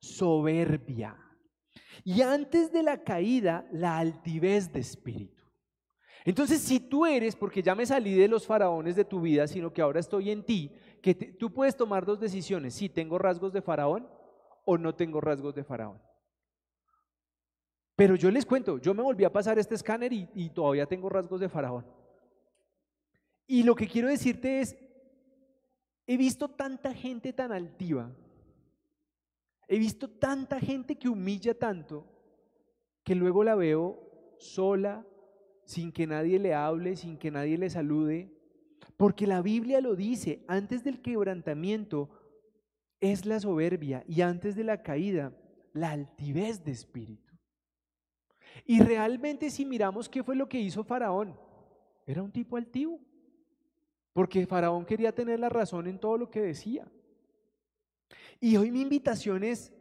[0.01, 1.17] soberbia.
[2.03, 5.45] Y antes de la caída, la altivez de espíritu.
[6.25, 9.73] Entonces, si tú eres, porque ya me salí de los faraones de tu vida, sino
[9.73, 10.73] que ahora estoy en ti,
[11.05, 14.09] que tú puedes tomar dos decisiones, si tengo rasgos de faraón
[14.65, 16.01] o no tengo rasgos de faraón.
[17.95, 21.11] Pero yo les cuento, yo me volví a pasar este escáner y, y todavía tengo
[21.11, 21.85] rasgos de faraón.
[23.47, 24.79] Y lo que quiero decirte es,
[26.07, 28.11] he visto tanta gente tan altiva,
[29.69, 32.07] he visto tanta gente que humilla tanto,
[33.03, 35.07] que luego la veo sola,
[35.67, 38.34] sin que nadie le hable, sin que nadie le salude,
[38.97, 42.11] porque la Biblia lo dice, antes del quebrantamiento
[43.01, 45.33] es la soberbia y antes de la caída,
[45.73, 47.35] la altivez de espíritu.
[48.65, 51.39] Y realmente si miramos qué fue lo que hizo Faraón,
[52.07, 53.01] era un tipo altivo,
[54.13, 56.87] porque Faraón quería tener la razón en todo lo que decía.
[58.41, 59.73] Y hoy mi invitación es,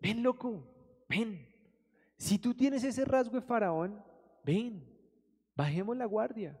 [0.00, 0.64] ven loco,
[1.08, 1.46] ven.
[2.16, 4.02] Si tú tienes ese rasgo de Faraón,
[4.44, 4.84] ven,
[5.54, 6.58] bajemos la guardia.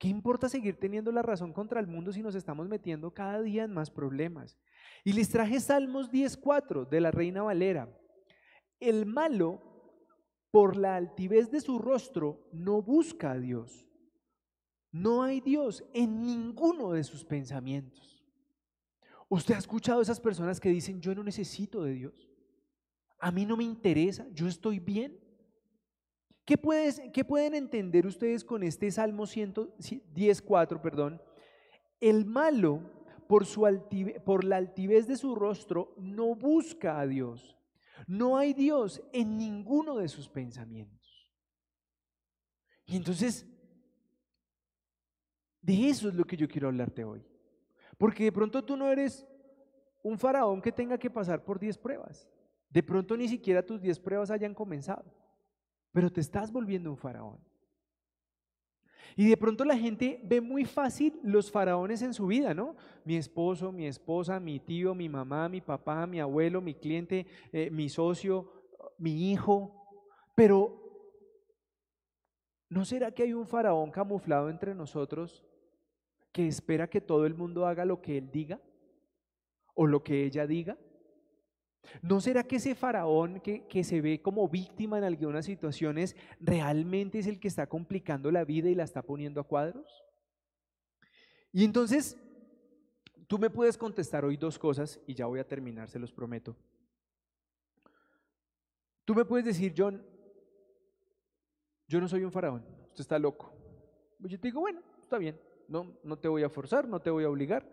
[0.00, 3.64] ¿Qué importa seguir teniendo la razón contra el mundo si nos estamos metiendo cada día
[3.64, 4.58] en más problemas?
[5.04, 7.94] Y les traje Salmos 10.4 de la Reina Valera.
[8.80, 9.60] El malo,
[10.50, 13.90] por la altivez de su rostro, no busca a Dios.
[14.90, 18.24] No hay Dios en ninguno de sus pensamientos.
[19.28, 22.30] ¿Usted ha escuchado a esas personas que dicen, yo no necesito de Dios?
[23.18, 25.20] A mí no me interesa, yo estoy bien.
[26.44, 31.22] ¿Qué, puedes, ¿Qué pueden entender ustedes con este Salmo 110.4, perdón?
[32.00, 32.82] El malo
[33.30, 33.62] por, su
[34.24, 37.56] por la altivez de su rostro, no busca a Dios.
[38.06, 41.30] No hay Dios en ninguno de sus pensamientos.
[42.86, 43.46] Y entonces,
[45.62, 47.24] de eso es lo que yo quiero hablarte hoy.
[47.96, 49.24] Porque de pronto tú no eres
[50.02, 52.28] un faraón que tenga que pasar por 10 pruebas.
[52.68, 55.04] De pronto ni siquiera tus 10 pruebas hayan comenzado.
[55.92, 57.38] Pero te estás volviendo un faraón.
[59.16, 62.76] Y de pronto la gente ve muy fácil los faraones en su vida, ¿no?
[63.04, 67.70] Mi esposo, mi esposa, mi tío, mi mamá, mi papá, mi abuelo, mi cliente, eh,
[67.70, 68.50] mi socio,
[68.98, 69.84] mi hijo.
[70.34, 70.80] Pero,
[72.68, 75.44] ¿no será que hay un faraón camuflado entre nosotros
[76.32, 78.60] que espera que todo el mundo haga lo que él diga
[79.74, 80.78] o lo que ella diga?
[82.02, 87.18] ¿No será que ese faraón que, que, se ve como víctima en algunas situaciones realmente
[87.18, 90.04] es el que está complicando la vida y la está poniendo a cuadros?
[91.52, 92.16] Y entonces,
[93.26, 96.56] tú me puedes contestar hoy dos cosas y ya voy a terminar, se los prometo.
[99.04, 100.04] Tú me puedes decir, John,
[101.88, 103.52] yo no soy un faraón, usted está loco.
[104.20, 107.24] Yo te digo, bueno, está bien, no, no te voy a forzar, no te voy
[107.24, 107.66] a obligar,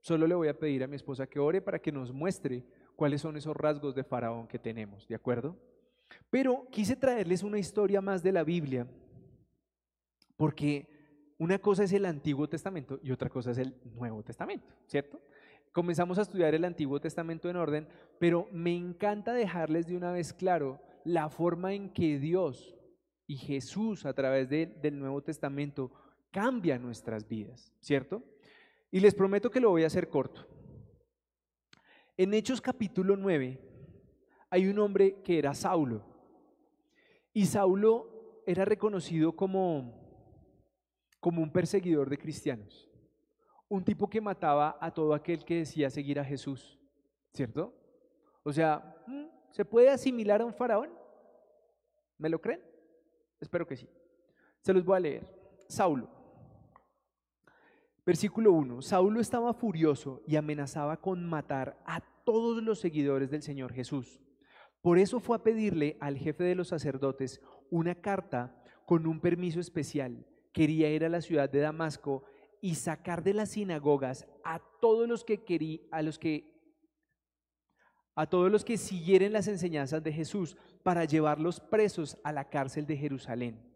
[0.00, 2.64] solo le voy a pedir a mi esposa que ore para que nos muestre
[2.96, 5.56] cuáles son esos rasgos de Faraón que tenemos, ¿de acuerdo?
[6.30, 8.86] Pero quise traerles una historia más de la Biblia,
[10.36, 10.88] porque
[11.38, 15.20] una cosa es el Antiguo Testamento y otra cosa es el Nuevo Testamento, ¿cierto?
[15.72, 17.88] Comenzamos a estudiar el Antiguo Testamento en orden,
[18.18, 22.76] pero me encanta dejarles de una vez claro la forma en que Dios
[23.26, 25.90] y Jesús a través del Nuevo Testamento
[26.30, 28.22] cambia nuestras vidas, ¿cierto?
[28.90, 30.46] Y les prometo que lo voy a hacer corto.
[32.16, 33.58] En Hechos capítulo 9
[34.50, 36.04] hay un hombre que era Saulo.
[37.32, 39.94] Y Saulo era reconocido como,
[41.20, 42.90] como un perseguidor de cristianos.
[43.66, 46.78] Un tipo que mataba a todo aquel que decía seguir a Jesús.
[47.32, 47.72] ¿Cierto?
[48.42, 50.90] O sea, mm, ¿se puede asimilar a un faraón?
[52.18, 52.60] ¿Me lo creen?
[53.40, 53.88] Espero que sí.
[54.60, 55.26] Se los voy a leer.
[55.66, 56.21] Saulo.
[58.04, 58.82] Versículo 1.
[58.82, 64.20] Saulo estaba furioso y amenazaba con matar a todos los seguidores del Señor Jesús.
[64.80, 67.40] Por eso fue a pedirle al jefe de los sacerdotes
[67.70, 70.26] una carta con un permiso especial.
[70.52, 72.24] Quería ir a la ciudad de Damasco
[72.60, 76.50] y sacar de las sinagogas a todos los que quería, a los que
[78.14, 82.86] a todos los que siguieren las enseñanzas de Jesús para llevarlos presos a la cárcel
[82.86, 83.72] de Jerusalén.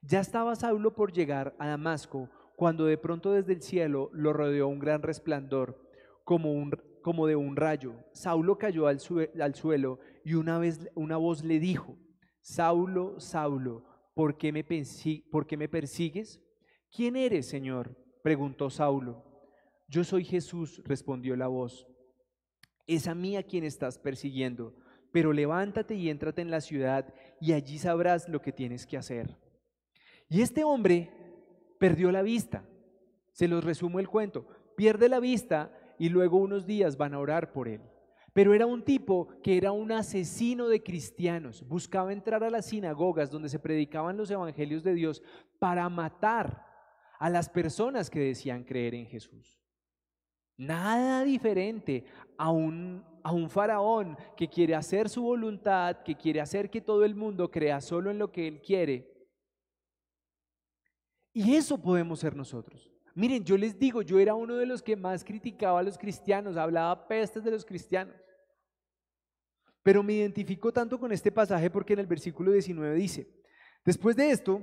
[0.00, 4.68] Ya estaba Saulo por llegar a Damasco cuando de pronto desde el cielo lo rodeó
[4.68, 5.80] un gran resplandor
[6.24, 6.70] como, un,
[7.02, 7.94] como de un rayo.
[8.12, 9.00] Saulo cayó al,
[9.40, 11.98] al suelo y una vez una voz le dijo,
[12.40, 13.84] Saulo, Saulo,
[14.14, 14.64] ¿por qué, me
[15.30, 16.40] ¿por qué me persigues?
[16.90, 17.96] ¿Quién eres, Señor?
[18.22, 19.24] preguntó Saulo.
[19.88, 21.86] Yo soy Jesús, respondió la voz.
[22.86, 24.74] Es a mí a quien estás persiguiendo,
[25.12, 29.36] pero levántate y éntrate en la ciudad y allí sabrás lo que tienes que hacer.
[30.28, 31.23] Y este hombre
[31.78, 32.64] perdió la vista.
[33.32, 34.46] Se los resumo el cuento.
[34.76, 37.80] Pierde la vista y luego unos días van a orar por él.
[38.32, 41.66] Pero era un tipo que era un asesino de cristianos.
[41.66, 45.22] Buscaba entrar a las sinagogas donde se predicaban los evangelios de Dios
[45.60, 46.66] para matar
[47.20, 49.60] a las personas que decían creer en Jesús.
[50.56, 52.04] Nada diferente
[52.36, 57.04] a un, a un faraón que quiere hacer su voluntad, que quiere hacer que todo
[57.04, 59.13] el mundo crea solo en lo que él quiere.
[61.34, 62.90] Y eso podemos ser nosotros.
[63.16, 66.56] Miren, yo les digo, yo era uno de los que más criticaba a los cristianos,
[66.56, 68.14] hablaba pestes de los cristianos.
[69.82, 73.28] Pero me identifico tanto con este pasaje porque en el versículo 19 dice,
[73.84, 74.62] después de esto,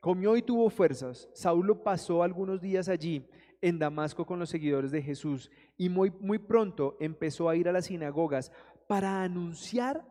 [0.00, 1.28] comió y tuvo fuerzas.
[1.32, 3.26] Saulo pasó algunos días allí
[3.62, 7.72] en Damasco con los seguidores de Jesús y muy, muy pronto empezó a ir a
[7.72, 8.52] las sinagogas
[8.86, 10.06] para anunciar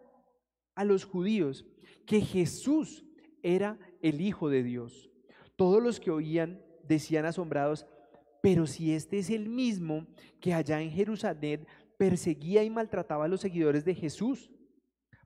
[0.74, 1.66] a los judíos
[2.08, 3.06] que Jesús
[3.44, 5.13] era el Hijo de Dios.
[5.64, 7.88] Todos los que oían decían asombrados,
[8.42, 10.06] pero si este es el mismo
[10.42, 11.66] que allá en Jerusalén
[11.98, 14.52] perseguía y maltrataba a los seguidores de Jesús.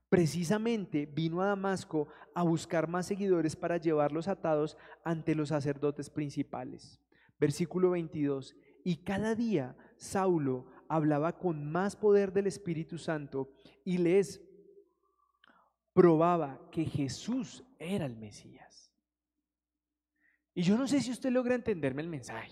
[0.08, 7.00] Precisamente vino a Damasco a buscar más seguidores para llevarlos atados ante los sacerdotes principales.
[7.40, 8.54] Versículo 22.
[8.84, 13.50] Y cada día Saulo hablaba con más poder del Espíritu Santo
[13.84, 14.40] y les
[15.92, 18.67] probaba que Jesús era el Mesías.
[20.58, 22.50] Y yo no sé si usted logra entenderme el mensaje.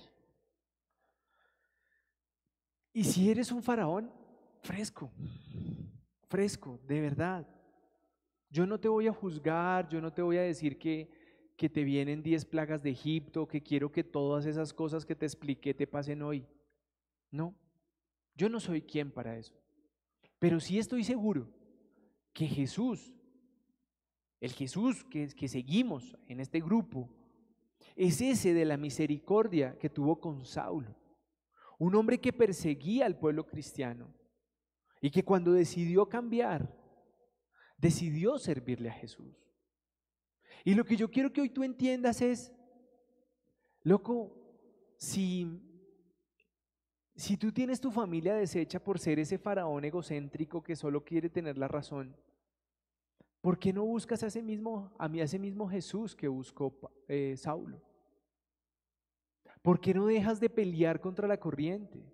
[2.92, 4.12] Y si eres un faraón,
[4.62, 5.10] fresco,
[6.28, 7.44] fresco, de verdad.
[8.48, 11.10] Yo no te voy a juzgar, yo no te voy a decir que
[11.56, 15.26] que te vienen diez plagas de Egipto, que quiero que todas esas cosas que te
[15.26, 16.46] expliqué te pasen hoy.
[17.32, 17.56] No,
[18.36, 19.54] yo no soy quien para eso.
[20.38, 21.48] Pero sí estoy seguro
[22.32, 23.12] que Jesús,
[24.38, 27.10] el Jesús que, que seguimos en este grupo,
[27.94, 30.94] es ese de la misericordia que tuvo con Saulo.
[31.78, 34.12] Un hombre que perseguía al pueblo cristiano
[35.00, 36.74] y que cuando decidió cambiar,
[37.78, 39.34] decidió servirle a Jesús.
[40.64, 42.52] Y lo que yo quiero que hoy tú entiendas es,
[43.82, 44.34] loco,
[44.96, 45.46] si,
[47.14, 51.58] si tú tienes tu familia deshecha por ser ese faraón egocéntrico que solo quiere tener
[51.58, 52.16] la razón,
[53.40, 56.74] ¿por qué no buscas a ese mismo, a mí, a ese mismo Jesús que buscó
[57.08, 57.80] eh, Saulo?
[59.62, 62.04] ¿Por qué no dejas de pelear contra la corriente?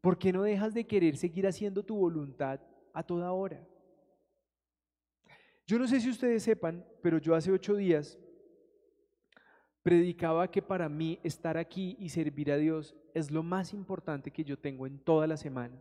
[0.00, 2.60] ¿Por qué no dejas de querer seguir haciendo tu voluntad
[2.92, 3.66] a toda hora?
[5.66, 8.18] Yo no sé si ustedes sepan, pero yo hace ocho días
[9.82, 14.44] predicaba que para mí estar aquí y servir a Dios es lo más importante que
[14.44, 15.80] yo tengo en toda la semana.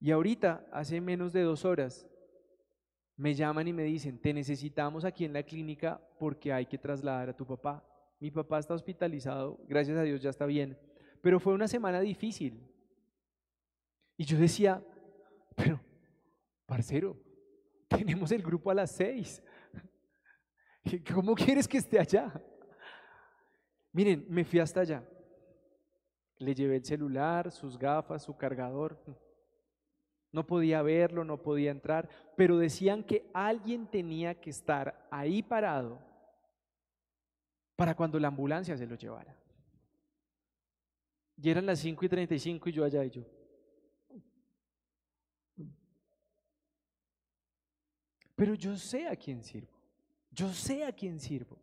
[0.00, 2.08] Y ahorita, hace menos de dos horas,
[3.18, 7.28] me llaman y me dicen, te necesitamos aquí en la clínica porque hay que trasladar
[7.28, 7.84] a tu papá.
[8.20, 10.78] Mi papá está hospitalizado, gracias a Dios ya está bien,
[11.20, 12.64] pero fue una semana difícil.
[14.16, 14.80] Y yo decía,
[15.56, 15.80] pero,
[16.64, 17.16] parcero,
[17.88, 19.42] tenemos el grupo a las seis.
[21.12, 22.32] ¿Cómo quieres que esté allá?
[23.92, 25.02] Miren, me fui hasta allá.
[26.38, 28.96] Le llevé el celular, sus gafas, su cargador.
[30.30, 35.98] No podía verlo, no podía entrar, pero decían que alguien tenía que estar ahí parado
[37.76, 39.34] para cuando la ambulancia se lo llevara.
[41.40, 43.22] Y eran las 5 y 35 y yo allá y yo.
[48.34, 49.76] Pero yo sé a quién sirvo.
[50.30, 51.58] Yo sé a quién sirvo.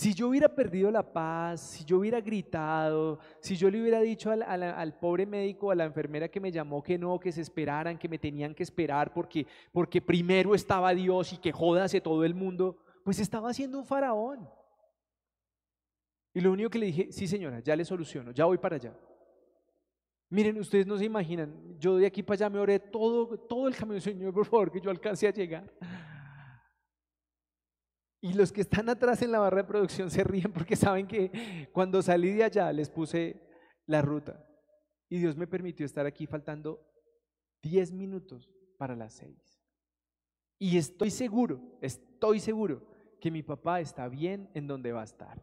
[0.00, 4.30] Si yo hubiera perdido la paz, si yo hubiera gritado, si yo le hubiera dicho
[4.30, 8.08] al, pobre médico, a la enfermera que me llamó que no, que se esperaran, que
[8.08, 12.78] me tenían que esperar porque, porque primero estaba Dios y que jodase todo el mundo,
[13.04, 14.48] Pues estaba haciendo un faraón.
[16.32, 18.96] Y lo único que le dije, sí señora, ya le soluciono, ya voy para allá.
[20.30, 23.76] Miren, ustedes no se imaginan, yo de aquí para allá me oré todo, todo el
[23.76, 25.70] camino, Señor, por favor, que yo alcance a llegar.
[28.20, 31.68] Y los que están atrás en la barra de producción se ríen porque saben que
[31.72, 33.40] cuando salí de allá les puse
[33.86, 34.46] la ruta.
[35.08, 36.86] Y Dios me permitió estar aquí faltando
[37.62, 39.60] 10 minutos para las 6.
[40.58, 42.86] Y estoy seguro, estoy seguro
[43.20, 45.42] que mi papá está bien en donde va a estar.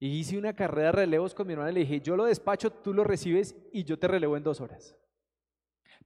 [0.00, 2.70] Y hice una carrera de relevos con mi hermana y le dije, yo lo despacho,
[2.70, 4.96] tú lo recibes y yo te relevo en dos horas.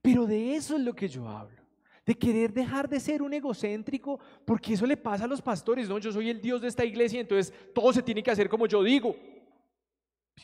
[0.01, 1.62] Pero de eso es lo que yo hablo.
[2.05, 5.97] De querer dejar de ser un egocéntrico, porque eso le pasa a los pastores, no,
[5.99, 8.83] yo soy el Dios de esta iglesia, entonces todo se tiene que hacer como yo
[8.83, 9.15] digo.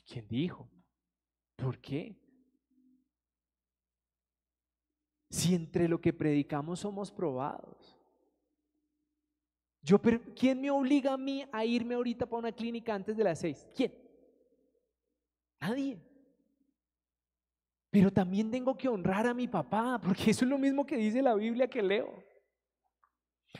[0.08, 0.70] ¿Quién dijo?
[1.56, 2.16] ¿Por qué?
[5.30, 8.00] Si entre lo que predicamos somos probados.
[9.82, 10.00] Yo,
[10.36, 13.68] ¿Quién me obliga a mí a irme ahorita para una clínica antes de las seis?
[13.76, 13.94] ¿Quién?
[15.60, 16.00] Nadie.
[17.90, 21.22] Pero también tengo que honrar a mi papá, porque eso es lo mismo que dice
[21.22, 22.24] la Biblia que leo.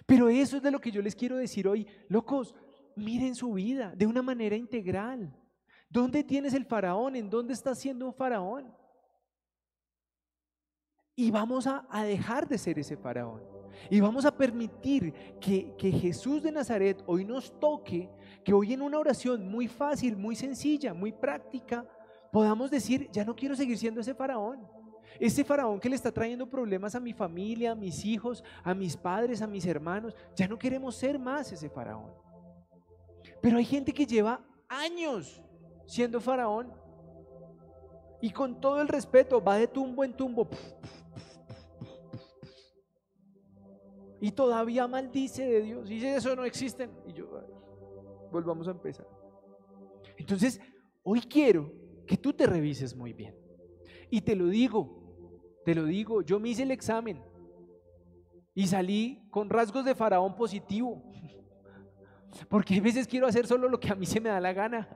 [0.06, 1.88] Pero eso es de lo que yo les quiero decir hoy.
[2.08, 2.56] Locos,
[2.96, 5.36] miren su vida de una manera integral.
[5.90, 7.16] ¿Dónde tienes el faraón?
[7.16, 8.72] ¿En dónde estás siendo un faraón?
[11.16, 13.42] Y vamos a, a dejar de ser ese faraón.
[13.90, 18.10] Y vamos a permitir que, que Jesús de Nazaret hoy nos toque,
[18.44, 21.86] que hoy en una oración muy fácil, muy sencilla, muy práctica,
[22.32, 24.68] podamos decir, ya no quiero seguir siendo ese faraón.
[25.20, 28.96] Ese faraón que le está trayendo problemas a mi familia, a mis hijos, a mis
[28.96, 30.16] padres, a mis hermanos.
[30.36, 32.14] Ya no queremos ser más ese faraón.
[33.42, 35.42] Pero hay gente que lleva años
[35.86, 36.72] siendo faraón
[38.22, 40.48] y con todo el respeto va de tumbo en tumbo.
[44.22, 45.90] Y todavía maldice de Dios.
[45.90, 46.90] Y dice, eso no existe.
[47.08, 47.28] Y yo,
[48.32, 49.08] volvamos a empezar.
[50.18, 50.60] Entonces,
[51.04, 51.72] hoy quiero
[52.10, 53.36] que tú te revises muy bien.
[54.10, 57.24] Y te lo digo, te lo digo, yo me hice el examen
[58.56, 61.04] y salí con rasgos de faraón positivo.
[62.50, 64.90] Porque a veces quiero hacer solo lo que a mí se me da la gana.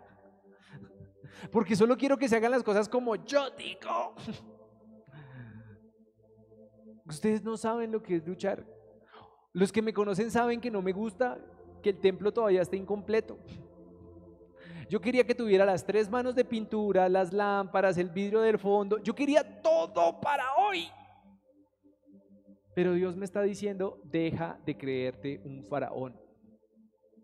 [1.51, 4.15] Porque solo quiero que se hagan las cosas como yo digo.
[7.05, 8.65] Ustedes no saben lo que es luchar.
[9.51, 11.37] Los que me conocen saben que no me gusta
[11.83, 13.37] que el templo todavía esté incompleto.
[14.93, 18.99] Yo quería que tuviera las tres manos de pintura, las lámparas, el vidrio del fondo.
[18.99, 20.85] Yo quería todo para hoy.
[22.75, 26.15] Pero Dios me está diciendo, deja de creerte un faraón,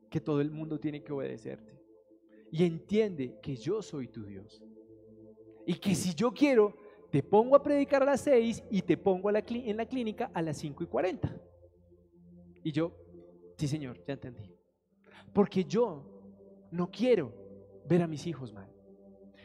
[0.09, 1.79] que todo el mundo tiene que obedecerte.
[2.51, 4.63] Y entiende que yo soy tu Dios.
[5.67, 6.75] Y que si yo quiero,
[7.11, 10.57] te pongo a predicar a las seis y te pongo en la clínica a las
[10.57, 11.31] cinco y cuarenta.
[12.63, 12.91] Y yo,
[13.57, 14.51] sí Señor, ya entendí.
[15.31, 16.03] Porque yo
[16.71, 17.38] no quiero
[17.89, 18.71] ver a mis hijos mal.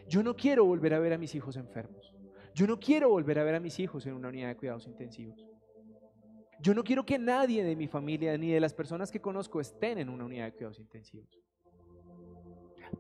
[0.07, 2.15] Yo no quiero volver a ver a mis hijos enfermos.
[2.55, 5.45] Yo no quiero volver a ver a mis hijos en una unidad de cuidados intensivos.
[6.61, 9.99] Yo no quiero que nadie de mi familia ni de las personas que conozco estén
[9.99, 11.41] en una unidad de cuidados intensivos.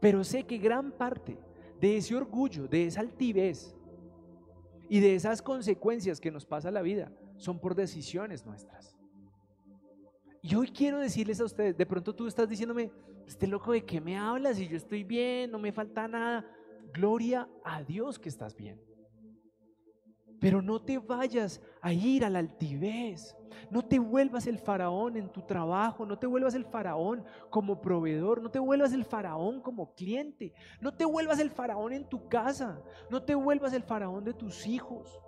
[0.00, 1.38] Pero sé que gran parte
[1.80, 3.76] de ese orgullo, de esa altivez
[4.88, 8.96] y de esas consecuencias que nos pasa la vida son por decisiones nuestras.
[10.42, 12.90] Y hoy quiero decirles a ustedes, de pronto tú estás diciéndome,
[13.26, 16.44] este loco de qué me hablas y yo estoy bien, no me falta nada.
[16.92, 18.80] Gloria a Dios que estás bien.
[20.40, 23.34] Pero no te vayas a ir a la altivez.
[23.70, 26.04] No te vuelvas el faraón en tu trabajo.
[26.04, 28.42] No te vuelvas el faraón como proveedor.
[28.42, 30.52] No te vuelvas el faraón como cliente.
[30.82, 32.82] No te vuelvas el faraón en tu casa.
[33.10, 35.18] No te vuelvas el faraón de tus hijos.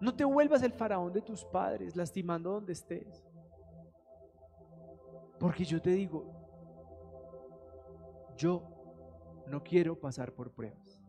[0.00, 3.24] No te vuelvas el faraón de tus padres, lastimando donde estés.
[5.38, 6.43] Porque yo te digo,
[8.36, 8.62] yo
[9.46, 11.00] no quiero pasar por pruebas.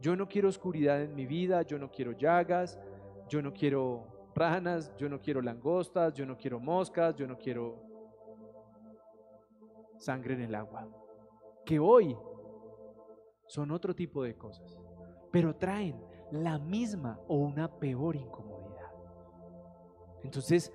[0.00, 2.78] Yo no quiero oscuridad en mi vida, yo no quiero llagas,
[3.28, 7.82] yo no quiero ranas, yo no quiero langostas, yo no quiero moscas, yo no quiero
[9.98, 10.88] sangre en el agua.
[11.64, 12.16] Que hoy
[13.46, 14.78] son otro tipo de cosas,
[15.32, 16.00] pero traen
[16.30, 18.92] la misma o una peor incomodidad.
[20.22, 20.72] Entonces,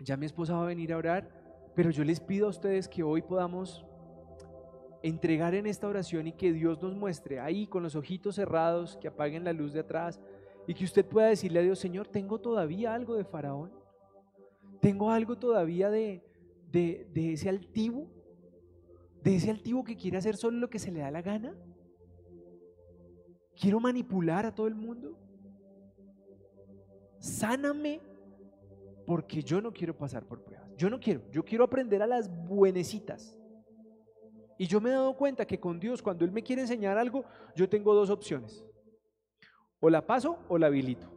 [0.00, 1.41] ya mi esposa va a venir a orar,
[1.74, 3.84] pero yo les pido a ustedes que hoy podamos
[5.02, 9.08] entregar en esta oración y que Dios nos muestre ahí con los ojitos cerrados, que
[9.08, 10.20] apaguen la luz de atrás
[10.66, 13.72] y que usted pueda decirle a Dios, Señor, tengo todavía algo de faraón,
[14.80, 16.22] tengo algo todavía de,
[16.70, 18.08] de, de ese altivo,
[19.22, 21.56] de ese altivo que quiere hacer solo lo que se le da la gana.
[23.56, 25.18] Quiero manipular a todo el mundo.
[27.18, 28.00] Sáname
[29.06, 30.61] porque yo no quiero pasar por pruebas.
[30.76, 33.36] Yo no quiero, yo quiero aprender a las buenecitas.
[34.58, 37.24] Y yo me he dado cuenta que con Dios, cuando Él me quiere enseñar algo,
[37.56, 38.64] yo tengo dos opciones.
[39.80, 41.08] O la paso o la habilito.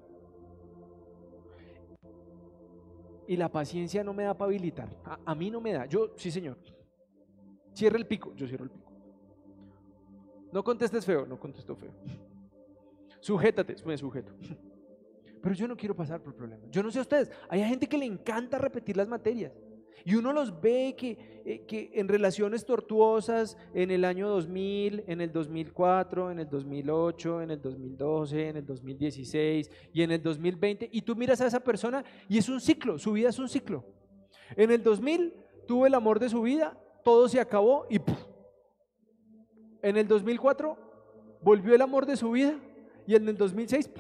[3.28, 4.90] Y la paciencia no me da para habilitar.
[5.26, 5.86] A, mí no me da.
[5.86, 6.58] Yo, sí, señor.
[7.74, 8.34] Cierra el pico.
[8.36, 8.92] Yo cierro el pico.
[10.52, 11.26] No contestes feo.
[11.26, 11.92] No contesto feo.
[13.20, 13.76] Sujétate.
[13.86, 14.34] Me sujeto.
[15.46, 16.72] Pero yo no quiero pasar por problemas.
[16.72, 17.30] Yo no sé a ustedes.
[17.50, 19.54] Hay gente que le encanta repetir las materias.
[20.04, 25.22] Y uno los ve que, eh, que, en relaciones tortuosas en el año 2000, en
[25.22, 30.90] el 2004, en el 2008, en el 2012, en el 2016 y en el 2020.
[30.92, 33.86] Y tú miras a esa persona y es un ciclo, su vida es un ciclo.
[34.56, 35.32] En el 2000
[35.68, 38.02] tuvo el amor de su vida, todo se acabó y
[39.84, 40.76] en el 2004
[41.44, 42.60] volvió el amor de su vida
[43.06, 43.92] y en el 2006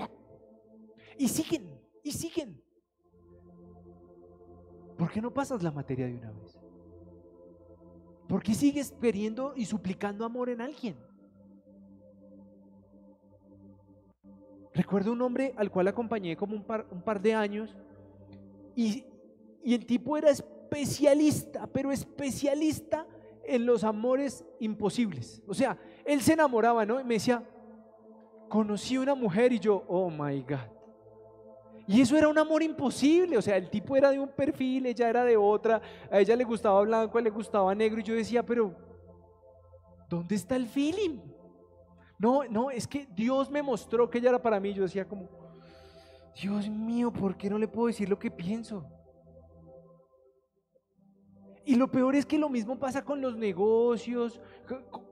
[1.17, 2.61] y siguen, y siguen.
[4.97, 6.59] ¿Por qué no pasas la materia de una vez?
[8.27, 10.97] ¿Por qué sigues queriendo y suplicando amor en alguien?
[14.73, 17.77] Recuerdo un hombre al cual acompañé como un par, de años
[18.75, 19.05] y,
[19.63, 23.07] y el tipo era especialista, pero especialista
[23.45, 25.41] en los amores imposibles.
[25.47, 26.99] O sea, él se enamoraba, ¿no?
[26.99, 27.43] Y me decía,
[28.49, 30.74] conocí una mujer y yo, oh my God.
[31.87, 35.07] Y eso era un amor imposible, o sea, el tipo era de un perfil, ella
[35.07, 38.15] era de otra, a ella le gustaba blanco, a él le gustaba negro, y yo
[38.15, 38.75] decía, pero,
[40.09, 41.19] ¿dónde está el feeling?
[42.17, 45.29] No, no, es que Dios me mostró que ella era para mí, yo decía como,
[46.41, 48.85] Dios mío, ¿por qué no le puedo decir lo que pienso?
[51.65, 54.39] Y lo peor es que lo mismo pasa con los negocios,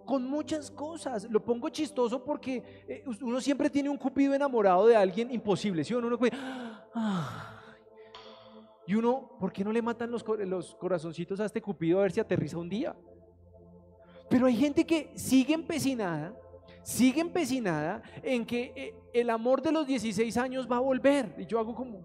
[0.06, 1.28] con muchas cosas.
[1.30, 5.96] Lo pongo chistoso porque eh, uno siempre tiene un cupido enamorado de alguien imposible, ¿sí?
[5.96, 6.20] Uno, uno
[8.86, 12.12] y uno, ¿por qué no le matan los, los corazoncitos a este cupido a ver
[12.12, 12.96] si aterriza un día?
[14.30, 16.36] Pero hay gente que sigue empecinada,
[16.84, 21.34] sigue empecinada en que eh, el amor de los 16 años va a volver.
[21.38, 22.02] Y yo hago como...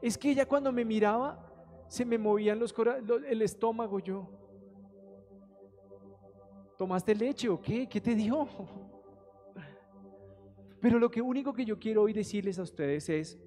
[0.00, 1.49] Es que ella cuando me miraba
[1.90, 2.72] se me movían los,
[3.26, 4.28] el estómago yo.
[6.78, 7.88] ¿Tomaste leche o qué?
[7.88, 8.48] ¿Qué te dio?
[10.80, 13.38] Pero lo que único que yo quiero hoy decirles a ustedes es,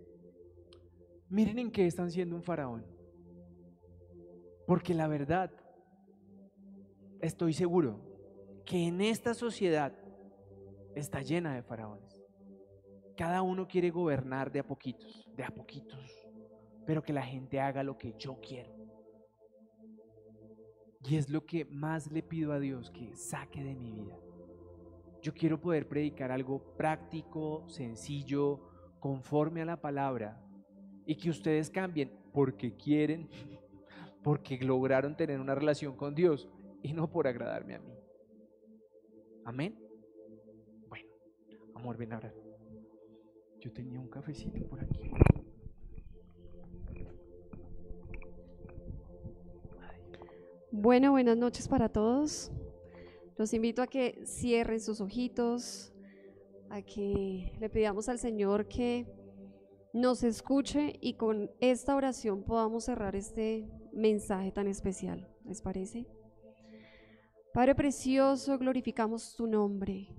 [1.30, 2.86] miren en qué están siendo un faraón.
[4.68, 5.50] Porque la verdad,
[7.22, 8.02] estoy seguro
[8.66, 9.98] que en esta sociedad
[10.96, 12.22] está llena de faraones.
[13.16, 16.23] Cada uno quiere gobernar de a poquitos, de a poquitos
[16.86, 18.72] pero que la gente haga lo que yo quiero.
[21.02, 24.18] Y es lo que más le pido a Dios que saque de mi vida.
[25.22, 28.60] Yo quiero poder predicar algo práctico, sencillo,
[29.00, 30.42] conforme a la palabra,
[31.06, 33.30] y que ustedes cambien porque quieren,
[34.24, 36.48] porque lograron tener una relación con Dios
[36.82, 37.94] y no por agradarme a mí.
[39.46, 39.78] Amén.
[40.88, 41.10] Bueno,
[41.76, 42.34] amor, ven ahora.
[43.60, 45.12] Yo tenía un cafecito por aquí.
[50.84, 52.52] Bueno, buenas noches para todos.
[53.38, 55.94] Los invito a que cierren sus ojitos,
[56.70, 59.08] a que le pidamos al Señor que
[59.94, 65.26] nos escuche y con esta oración podamos cerrar este mensaje tan especial.
[65.46, 66.06] ¿Les parece?
[67.54, 70.10] Padre precioso, glorificamos tu nombre.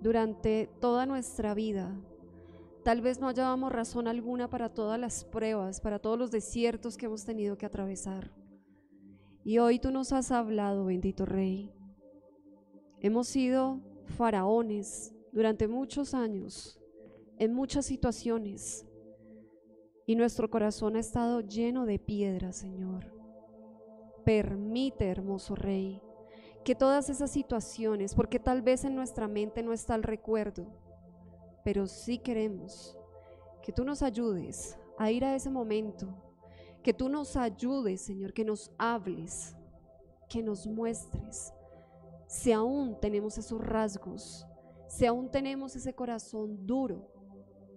[0.00, 1.96] Durante toda nuestra vida,
[2.82, 7.06] tal vez no hallábamos razón alguna para todas las pruebas, para todos los desiertos que
[7.06, 8.39] hemos tenido que atravesar.
[9.42, 11.72] Y hoy tú nos has hablado, bendito Rey.
[13.00, 16.78] Hemos sido faraones durante muchos años,
[17.38, 18.86] en muchas situaciones,
[20.04, 23.14] y nuestro corazón ha estado lleno de piedras, Señor.
[24.24, 26.02] Permite, hermoso Rey,
[26.62, 30.66] que todas esas situaciones, porque tal vez en nuestra mente no está el recuerdo,
[31.64, 32.98] pero sí queremos
[33.62, 36.29] que tú nos ayudes a ir a ese momento
[36.82, 39.54] que tú nos ayudes, Señor, que nos hables,
[40.28, 41.52] que nos muestres.
[42.26, 44.46] Si aún tenemos esos rasgos,
[44.88, 47.12] si aún tenemos ese corazón duro,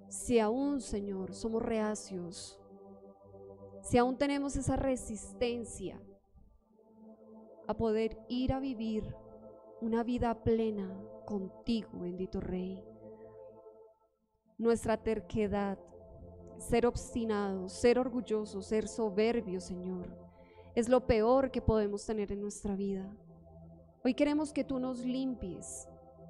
[0.08, 2.60] si aún, Señor, somos reacios,
[3.82, 6.00] si aún tenemos esa resistencia
[7.68, 9.16] a poder ir a vivir
[9.82, 10.90] una vida plena
[11.26, 12.84] contigo, bendito Rey.
[14.58, 15.78] Nuestra terquedad,
[16.64, 20.16] ser obstinado, ser orgulloso, ser soberbio, Señor.
[20.76, 23.16] Es lo peor que podemos tener en nuestra vida.
[24.04, 25.88] Hoy queremos que tú nos limpies,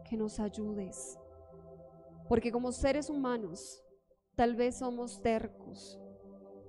[0.09, 1.17] que nos ayudes.
[2.27, 3.83] Porque como seres humanos
[4.35, 5.99] Tal vez somos tercos,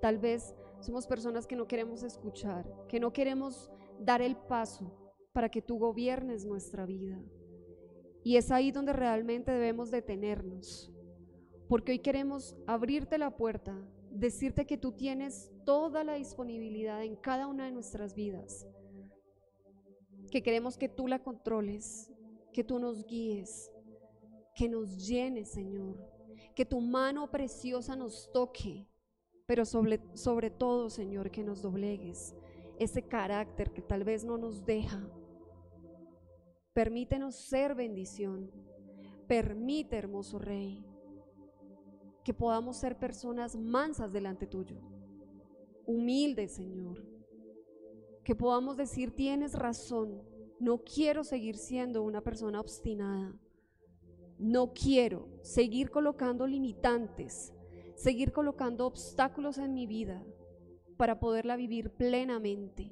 [0.02, 4.92] tal vez somos personas que no queremos escuchar, que no queremos dar el paso
[5.32, 7.18] para que tú gobiernes nuestra vida.
[8.22, 10.92] Y es ahí donde realmente debemos detenernos,
[11.68, 13.76] porque hoy queremos abrirte la puerta,
[14.10, 18.66] decirte que tú tienes toda la disponibilidad en cada una de nuestras vidas,
[20.30, 22.10] que queremos que tú la controles,
[22.52, 23.70] que tú nos guíes,
[24.54, 25.96] que nos llenes, Señor,
[26.54, 28.86] que tu mano preciosa nos toque,
[29.46, 32.34] pero sobre, sobre todo, Señor, que nos doblegues
[32.78, 35.08] ese carácter que tal vez no nos deja.
[36.72, 38.50] Permítenos ser bendición.
[39.26, 40.84] Permite, hermoso Rey,
[42.24, 44.76] que podamos ser personas mansas delante tuyo,
[45.86, 47.04] humildes, Señor.
[48.24, 50.22] Que podamos decir, tienes razón,
[50.58, 53.38] no quiero seguir siendo una persona obstinada.
[54.38, 57.52] No quiero seguir colocando limitantes,
[57.94, 60.24] seguir colocando obstáculos en mi vida
[60.96, 62.90] para poderla vivir plenamente.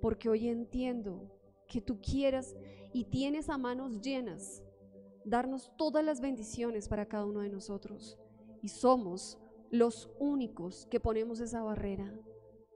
[0.00, 1.30] Porque hoy entiendo
[1.68, 2.56] que tú quieras
[2.92, 4.62] y tienes a manos llenas
[5.24, 8.18] darnos todas las bendiciones para cada uno de nosotros.
[8.62, 9.38] Y somos
[9.70, 12.12] los únicos que ponemos esa barrera.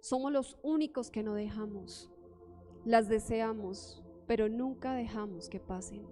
[0.00, 2.10] Somos los únicos que no dejamos.
[2.84, 6.06] Las deseamos, pero nunca dejamos que pasen.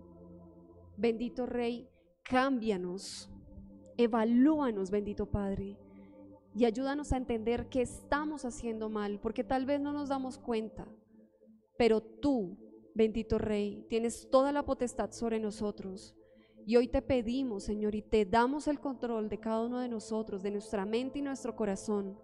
[0.96, 1.88] Bendito Rey,
[2.22, 3.30] cámbianos,
[3.96, 5.76] evalúanos, bendito Padre,
[6.54, 10.86] y ayúdanos a entender que estamos haciendo mal, porque tal vez no nos damos cuenta,
[11.76, 12.56] pero tú,
[12.94, 16.16] bendito Rey, tienes toda la potestad sobre nosotros.
[16.66, 20.42] Y hoy te pedimos, Señor, y te damos el control de cada uno de nosotros,
[20.42, 22.18] de nuestra mente y nuestro corazón,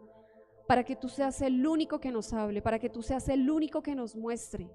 [0.66, 3.82] para que tú seas el único que nos hable, para que tú seas el único
[3.82, 4.70] que nos muestre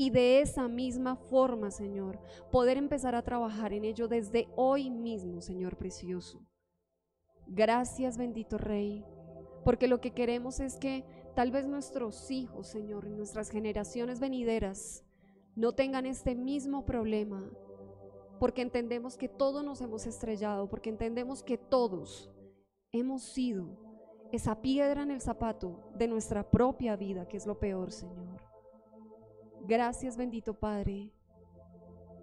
[0.00, 2.18] y de esa misma forma, Señor,
[2.50, 6.40] poder empezar a trabajar en ello desde hoy mismo, Señor precioso.
[7.46, 9.04] Gracias, bendito Rey,
[9.62, 11.04] porque lo que queremos es que
[11.34, 15.04] tal vez nuestros hijos, Señor, y nuestras generaciones venideras
[15.54, 17.50] no tengan este mismo problema,
[18.40, 22.32] porque entendemos que todos nos hemos estrellado, porque entendemos que todos
[22.90, 23.68] hemos sido
[24.32, 28.40] esa piedra en el zapato de nuestra propia vida, que es lo peor, Señor.
[29.66, 31.12] Gracias bendito Padre,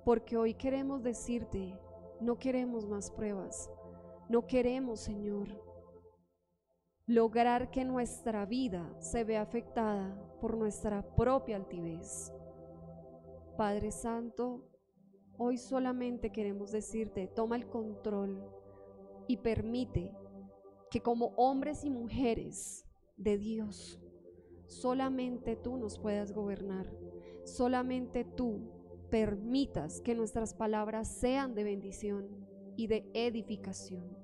[0.03, 1.78] porque hoy queremos decirte,
[2.20, 3.70] no queremos más pruebas,
[4.28, 5.47] no queremos, Señor,
[7.05, 12.34] lograr que nuestra vida se vea afectada por nuestra propia altivez.
[13.55, 14.63] Padre Santo,
[15.38, 18.43] hoy solamente queremos decirte, toma el control
[19.27, 20.11] y permite
[20.89, 22.85] que como hombres y mujeres
[23.17, 23.99] de Dios,
[24.65, 26.88] solamente tú nos puedas gobernar
[27.47, 28.59] solamente tú
[29.09, 32.27] permitas que nuestras palabras sean de bendición
[32.75, 34.17] y de edificación.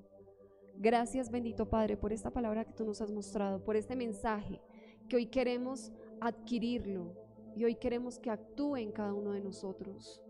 [0.76, 4.62] Gracias bendito Padre por esta palabra que tú nos has mostrado, por este mensaje
[5.08, 7.14] que hoy queremos adquirirlo
[7.56, 10.22] y hoy queremos que actúe en cada uno de nosotros,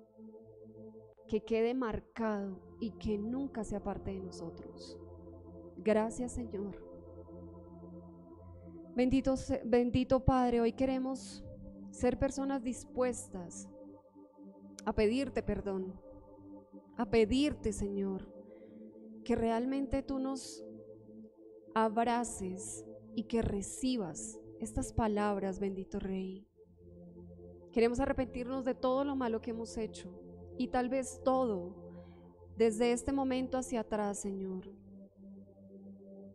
[1.28, 5.00] que quede marcado y que nunca se aparte de nosotros.
[5.78, 6.78] Gracias Señor.
[8.96, 11.44] Bendito, bendito Padre, hoy queremos
[11.92, 13.68] ser personas dispuestas
[14.86, 16.00] a pedirte perdón,
[16.98, 18.32] a pedirte, Señor,
[19.24, 20.64] que realmente tú nos
[21.74, 26.48] abraces y que recibas estas palabras, bendito Rey.
[27.72, 30.23] Queremos arrepentirnos de todo lo malo que hemos hecho
[30.58, 31.84] y tal vez todo
[32.58, 34.72] desde este momento hacia atrás, Señor.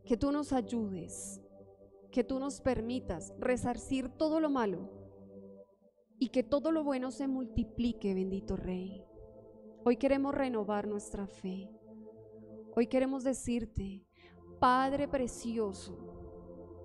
[0.05, 1.41] Que tú nos ayudes,
[2.11, 4.91] que tú nos permitas resarcir todo lo malo
[6.19, 9.05] y que todo lo bueno se multiplique, bendito Rey.
[9.85, 11.71] Hoy queremos renovar nuestra fe.
[12.75, 14.05] Hoy queremos decirte,
[14.59, 15.97] Padre precioso,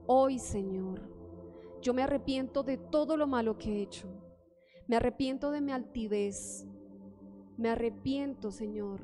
[0.06, 1.02] hoy Señor,
[1.82, 4.08] yo me arrepiento de todo lo malo que he hecho.
[4.88, 6.68] Me arrepiento de mi altivez.
[7.58, 9.02] Me arrepiento, Señor,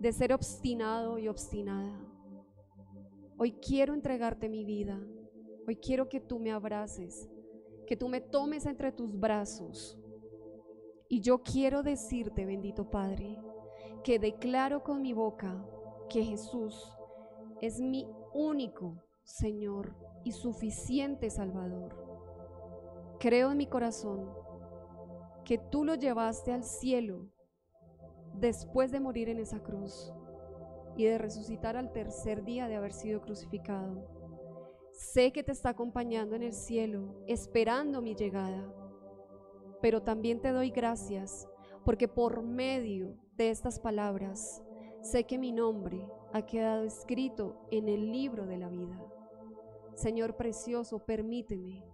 [0.00, 2.00] de ser obstinado y obstinada.
[3.38, 5.00] Hoy quiero entregarte mi vida.
[5.66, 7.30] Hoy quiero que tú me abraces
[7.84, 9.98] que tú me tomes entre tus brazos.
[11.08, 13.38] Y yo quiero decirte, bendito Padre,
[14.02, 15.64] que declaro con mi boca
[16.08, 16.92] que Jesús
[17.60, 21.96] es mi único Señor y suficiente Salvador.
[23.20, 24.30] Creo en mi corazón
[25.44, 27.28] que tú lo llevaste al cielo
[28.40, 30.12] después de morir en esa cruz
[30.96, 34.06] y de resucitar al tercer día de haber sido crucificado.
[34.92, 38.72] Sé que te está acompañando en el cielo, esperando mi llegada.
[39.80, 41.48] Pero también te doy gracias
[41.84, 44.62] porque por medio de estas palabras
[45.02, 49.00] sé que mi nombre ha quedado escrito en el libro de la vida.
[49.94, 51.84] Señor precioso, permíteme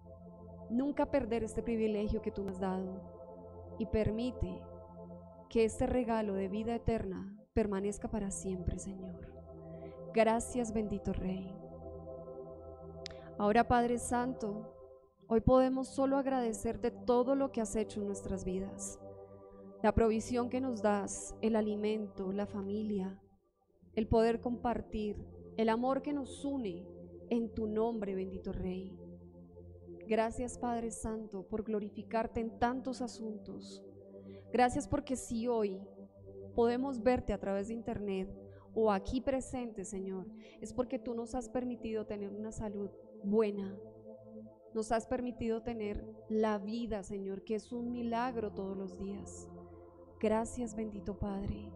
[0.71, 3.03] nunca perder este privilegio que tú me has dado
[3.79, 4.63] y permite
[5.51, 9.27] que este regalo de vida eterna permanezca para siempre, Señor.
[10.15, 11.53] Gracias, bendito Rey.
[13.37, 14.73] Ahora, Padre Santo,
[15.27, 19.01] hoy podemos solo agradecerte todo lo que has hecho en nuestras vidas.
[19.83, 23.21] La provisión que nos das, el alimento, la familia,
[23.95, 25.17] el poder compartir,
[25.57, 26.87] el amor que nos une
[27.29, 28.97] en tu nombre, bendito Rey.
[30.07, 33.85] Gracias Padre Santo por glorificarte en tantos asuntos.
[34.53, 35.81] Gracias porque si hoy
[36.55, 38.29] podemos verte a través de internet
[38.75, 40.27] o aquí presente, Señor,
[40.61, 42.91] es porque tú nos has permitido tener una salud
[43.25, 43.77] buena.
[44.75, 49.49] Nos has permitido tener la vida, Señor, que es un milagro todos los días.
[50.21, 51.73] Gracias, bendito Padre.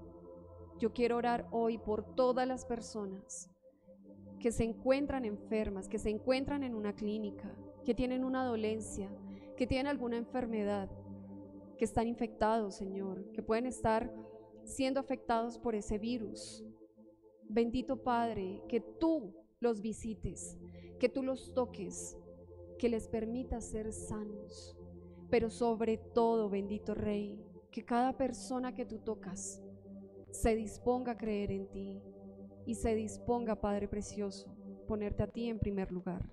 [0.79, 3.51] Yo quiero orar hoy por todas las personas
[4.39, 7.51] que se encuentran enfermas, que se encuentran en una clínica,
[7.85, 9.11] que tienen una dolencia,
[9.57, 10.91] que tienen alguna enfermedad,
[11.77, 14.12] que están infectados, Señor, que pueden estar
[14.64, 16.64] siendo afectados por ese virus.
[17.49, 20.59] Bendito Padre, que tú los visites,
[20.99, 22.16] que tú los toques,
[22.79, 24.77] que les permitas ser sanos,
[25.31, 29.62] pero sobre todo, bendito Rey, que cada persona que tú tocas
[30.31, 32.03] se disponga a creer en ti
[32.66, 34.55] y se disponga, Padre Precioso,
[34.87, 36.31] ponerte a ti en primer lugar.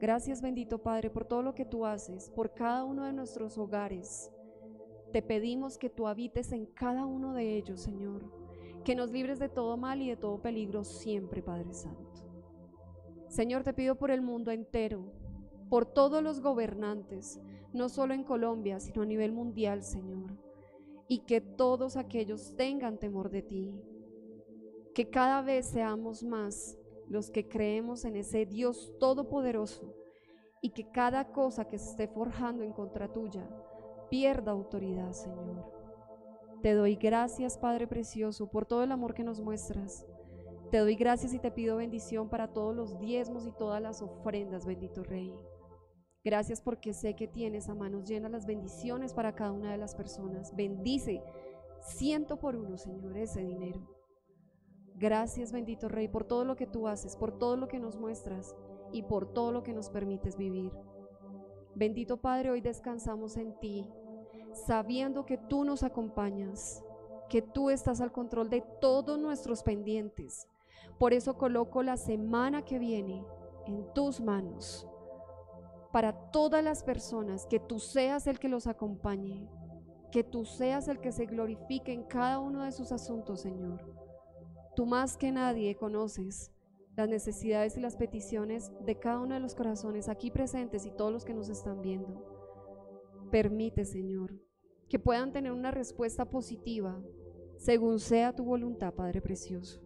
[0.00, 4.32] Gracias bendito Padre por todo lo que tú haces, por cada uno de nuestros hogares.
[5.12, 8.22] Te pedimos que tú habites en cada uno de ellos, Señor,
[8.82, 12.24] que nos libres de todo mal y de todo peligro siempre, Padre Santo.
[13.28, 15.12] Señor, te pido por el mundo entero,
[15.68, 17.38] por todos los gobernantes,
[17.74, 20.34] no solo en Colombia, sino a nivel mundial, Señor,
[21.08, 23.74] y que todos aquellos tengan temor de ti,
[24.94, 26.79] que cada vez seamos más
[27.10, 29.92] los que creemos en ese Dios todopoderoso
[30.62, 33.50] y que cada cosa que se esté forjando en contra tuya
[34.10, 35.70] pierda autoridad, Señor.
[36.62, 40.06] Te doy gracias, Padre Precioso, por todo el amor que nos muestras.
[40.70, 44.64] Te doy gracias y te pido bendición para todos los diezmos y todas las ofrendas,
[44.64, 45.34] bendito Rey.
[46.22, 49.96] Gracias porque sé que tienes a manos llenas las bendiciones para cada una de las
[49.96, 50.54] personas.
[50.54, 51.24] Bendice
[51.80, 53.99] ciento por uno, Señor, ese dinero.
[54.96, 58.54] Gracias, bendito Rey, por todo lo que tú haces, por todo lo que nos muestras
[58.92, 60.72] y por todo lo que nos permites vivir.
[61.74, 63.86] Bendito Padre, hoy descansamos en ti,
[64.52, 66.84] sabiendo que tú nos acompañas,
[67.28, 70.48] que tú estás al control de todos nuestros pendientes.
[70.98, 73.24] Por eso coloco la semana que viene
[73.66, 74.86] en tus manos,
[75.92, 79.48] para todas las personas, que tú seas el que los acompañe,
[80.10, 83.99] que tú seas el que se glorifique en cada uno de sus asuntos, Señor.
[84.80, 86.50] Tú más que nadie conoces
[86.96, 91.12] las necesidades y las peticiones de cada uno de los corazones aquí presentes y todos
[91.12, 92.24] los que nos están viendo.
[93.30, 94.40] Permite, Señor,
[94.88, 96.98] que puedan tener una respuesta positiva
[97.58, 99.82] según sea tu voluntad, Padre Precioso.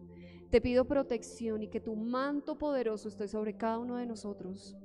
[0.49, 4.77] Te pido protección y que tu manto poderoso esté sobre cada uno de nosotros.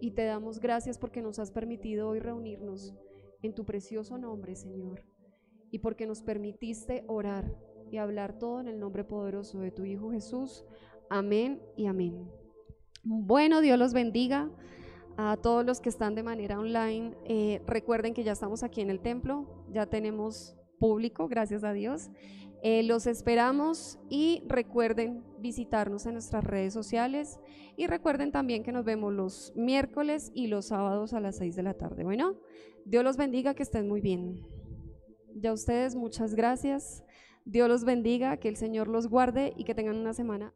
[0.00, 2.94] Y te damos gracias porque nos has permitido hoy reunirnos
[3.42, 5.04] en tu precioso nombre, Señor.
[5.70, 7.54] Y porque nos permitiste orar
[7.90, 10.64] y hablar todo en el nombre poderoso de tu Hijo Jesús.
[11.10, 12.30] Amén y amén.
[13.02, 14.50] Bueno, Dios los bendiga
[15.16, 17.14] a todos los que están de manera online.
[17.24, 22.10] Eh, recuerden que ya estamos aquí en el templo, ya tenemos público, gracias a Dios.
[22.62, 27.38] Eh, los esperamos y recuerden visitarnos en nuestras redes sociales
[27.76, 31.62] y recuerden también que nos vemos los miércoles y los sábados a las 6 de
[31.62, 32.02] la tarde.
[32.02, 32.36] Bueno,
[32.84, 34.44] Dios los bendiga, que estén muy bien.
[35.36, 37.04] Ya ustedes, muchas gracias.
[37.50, 40.52] Dios los bendiga, que el Señor los guarde y que tengan una semana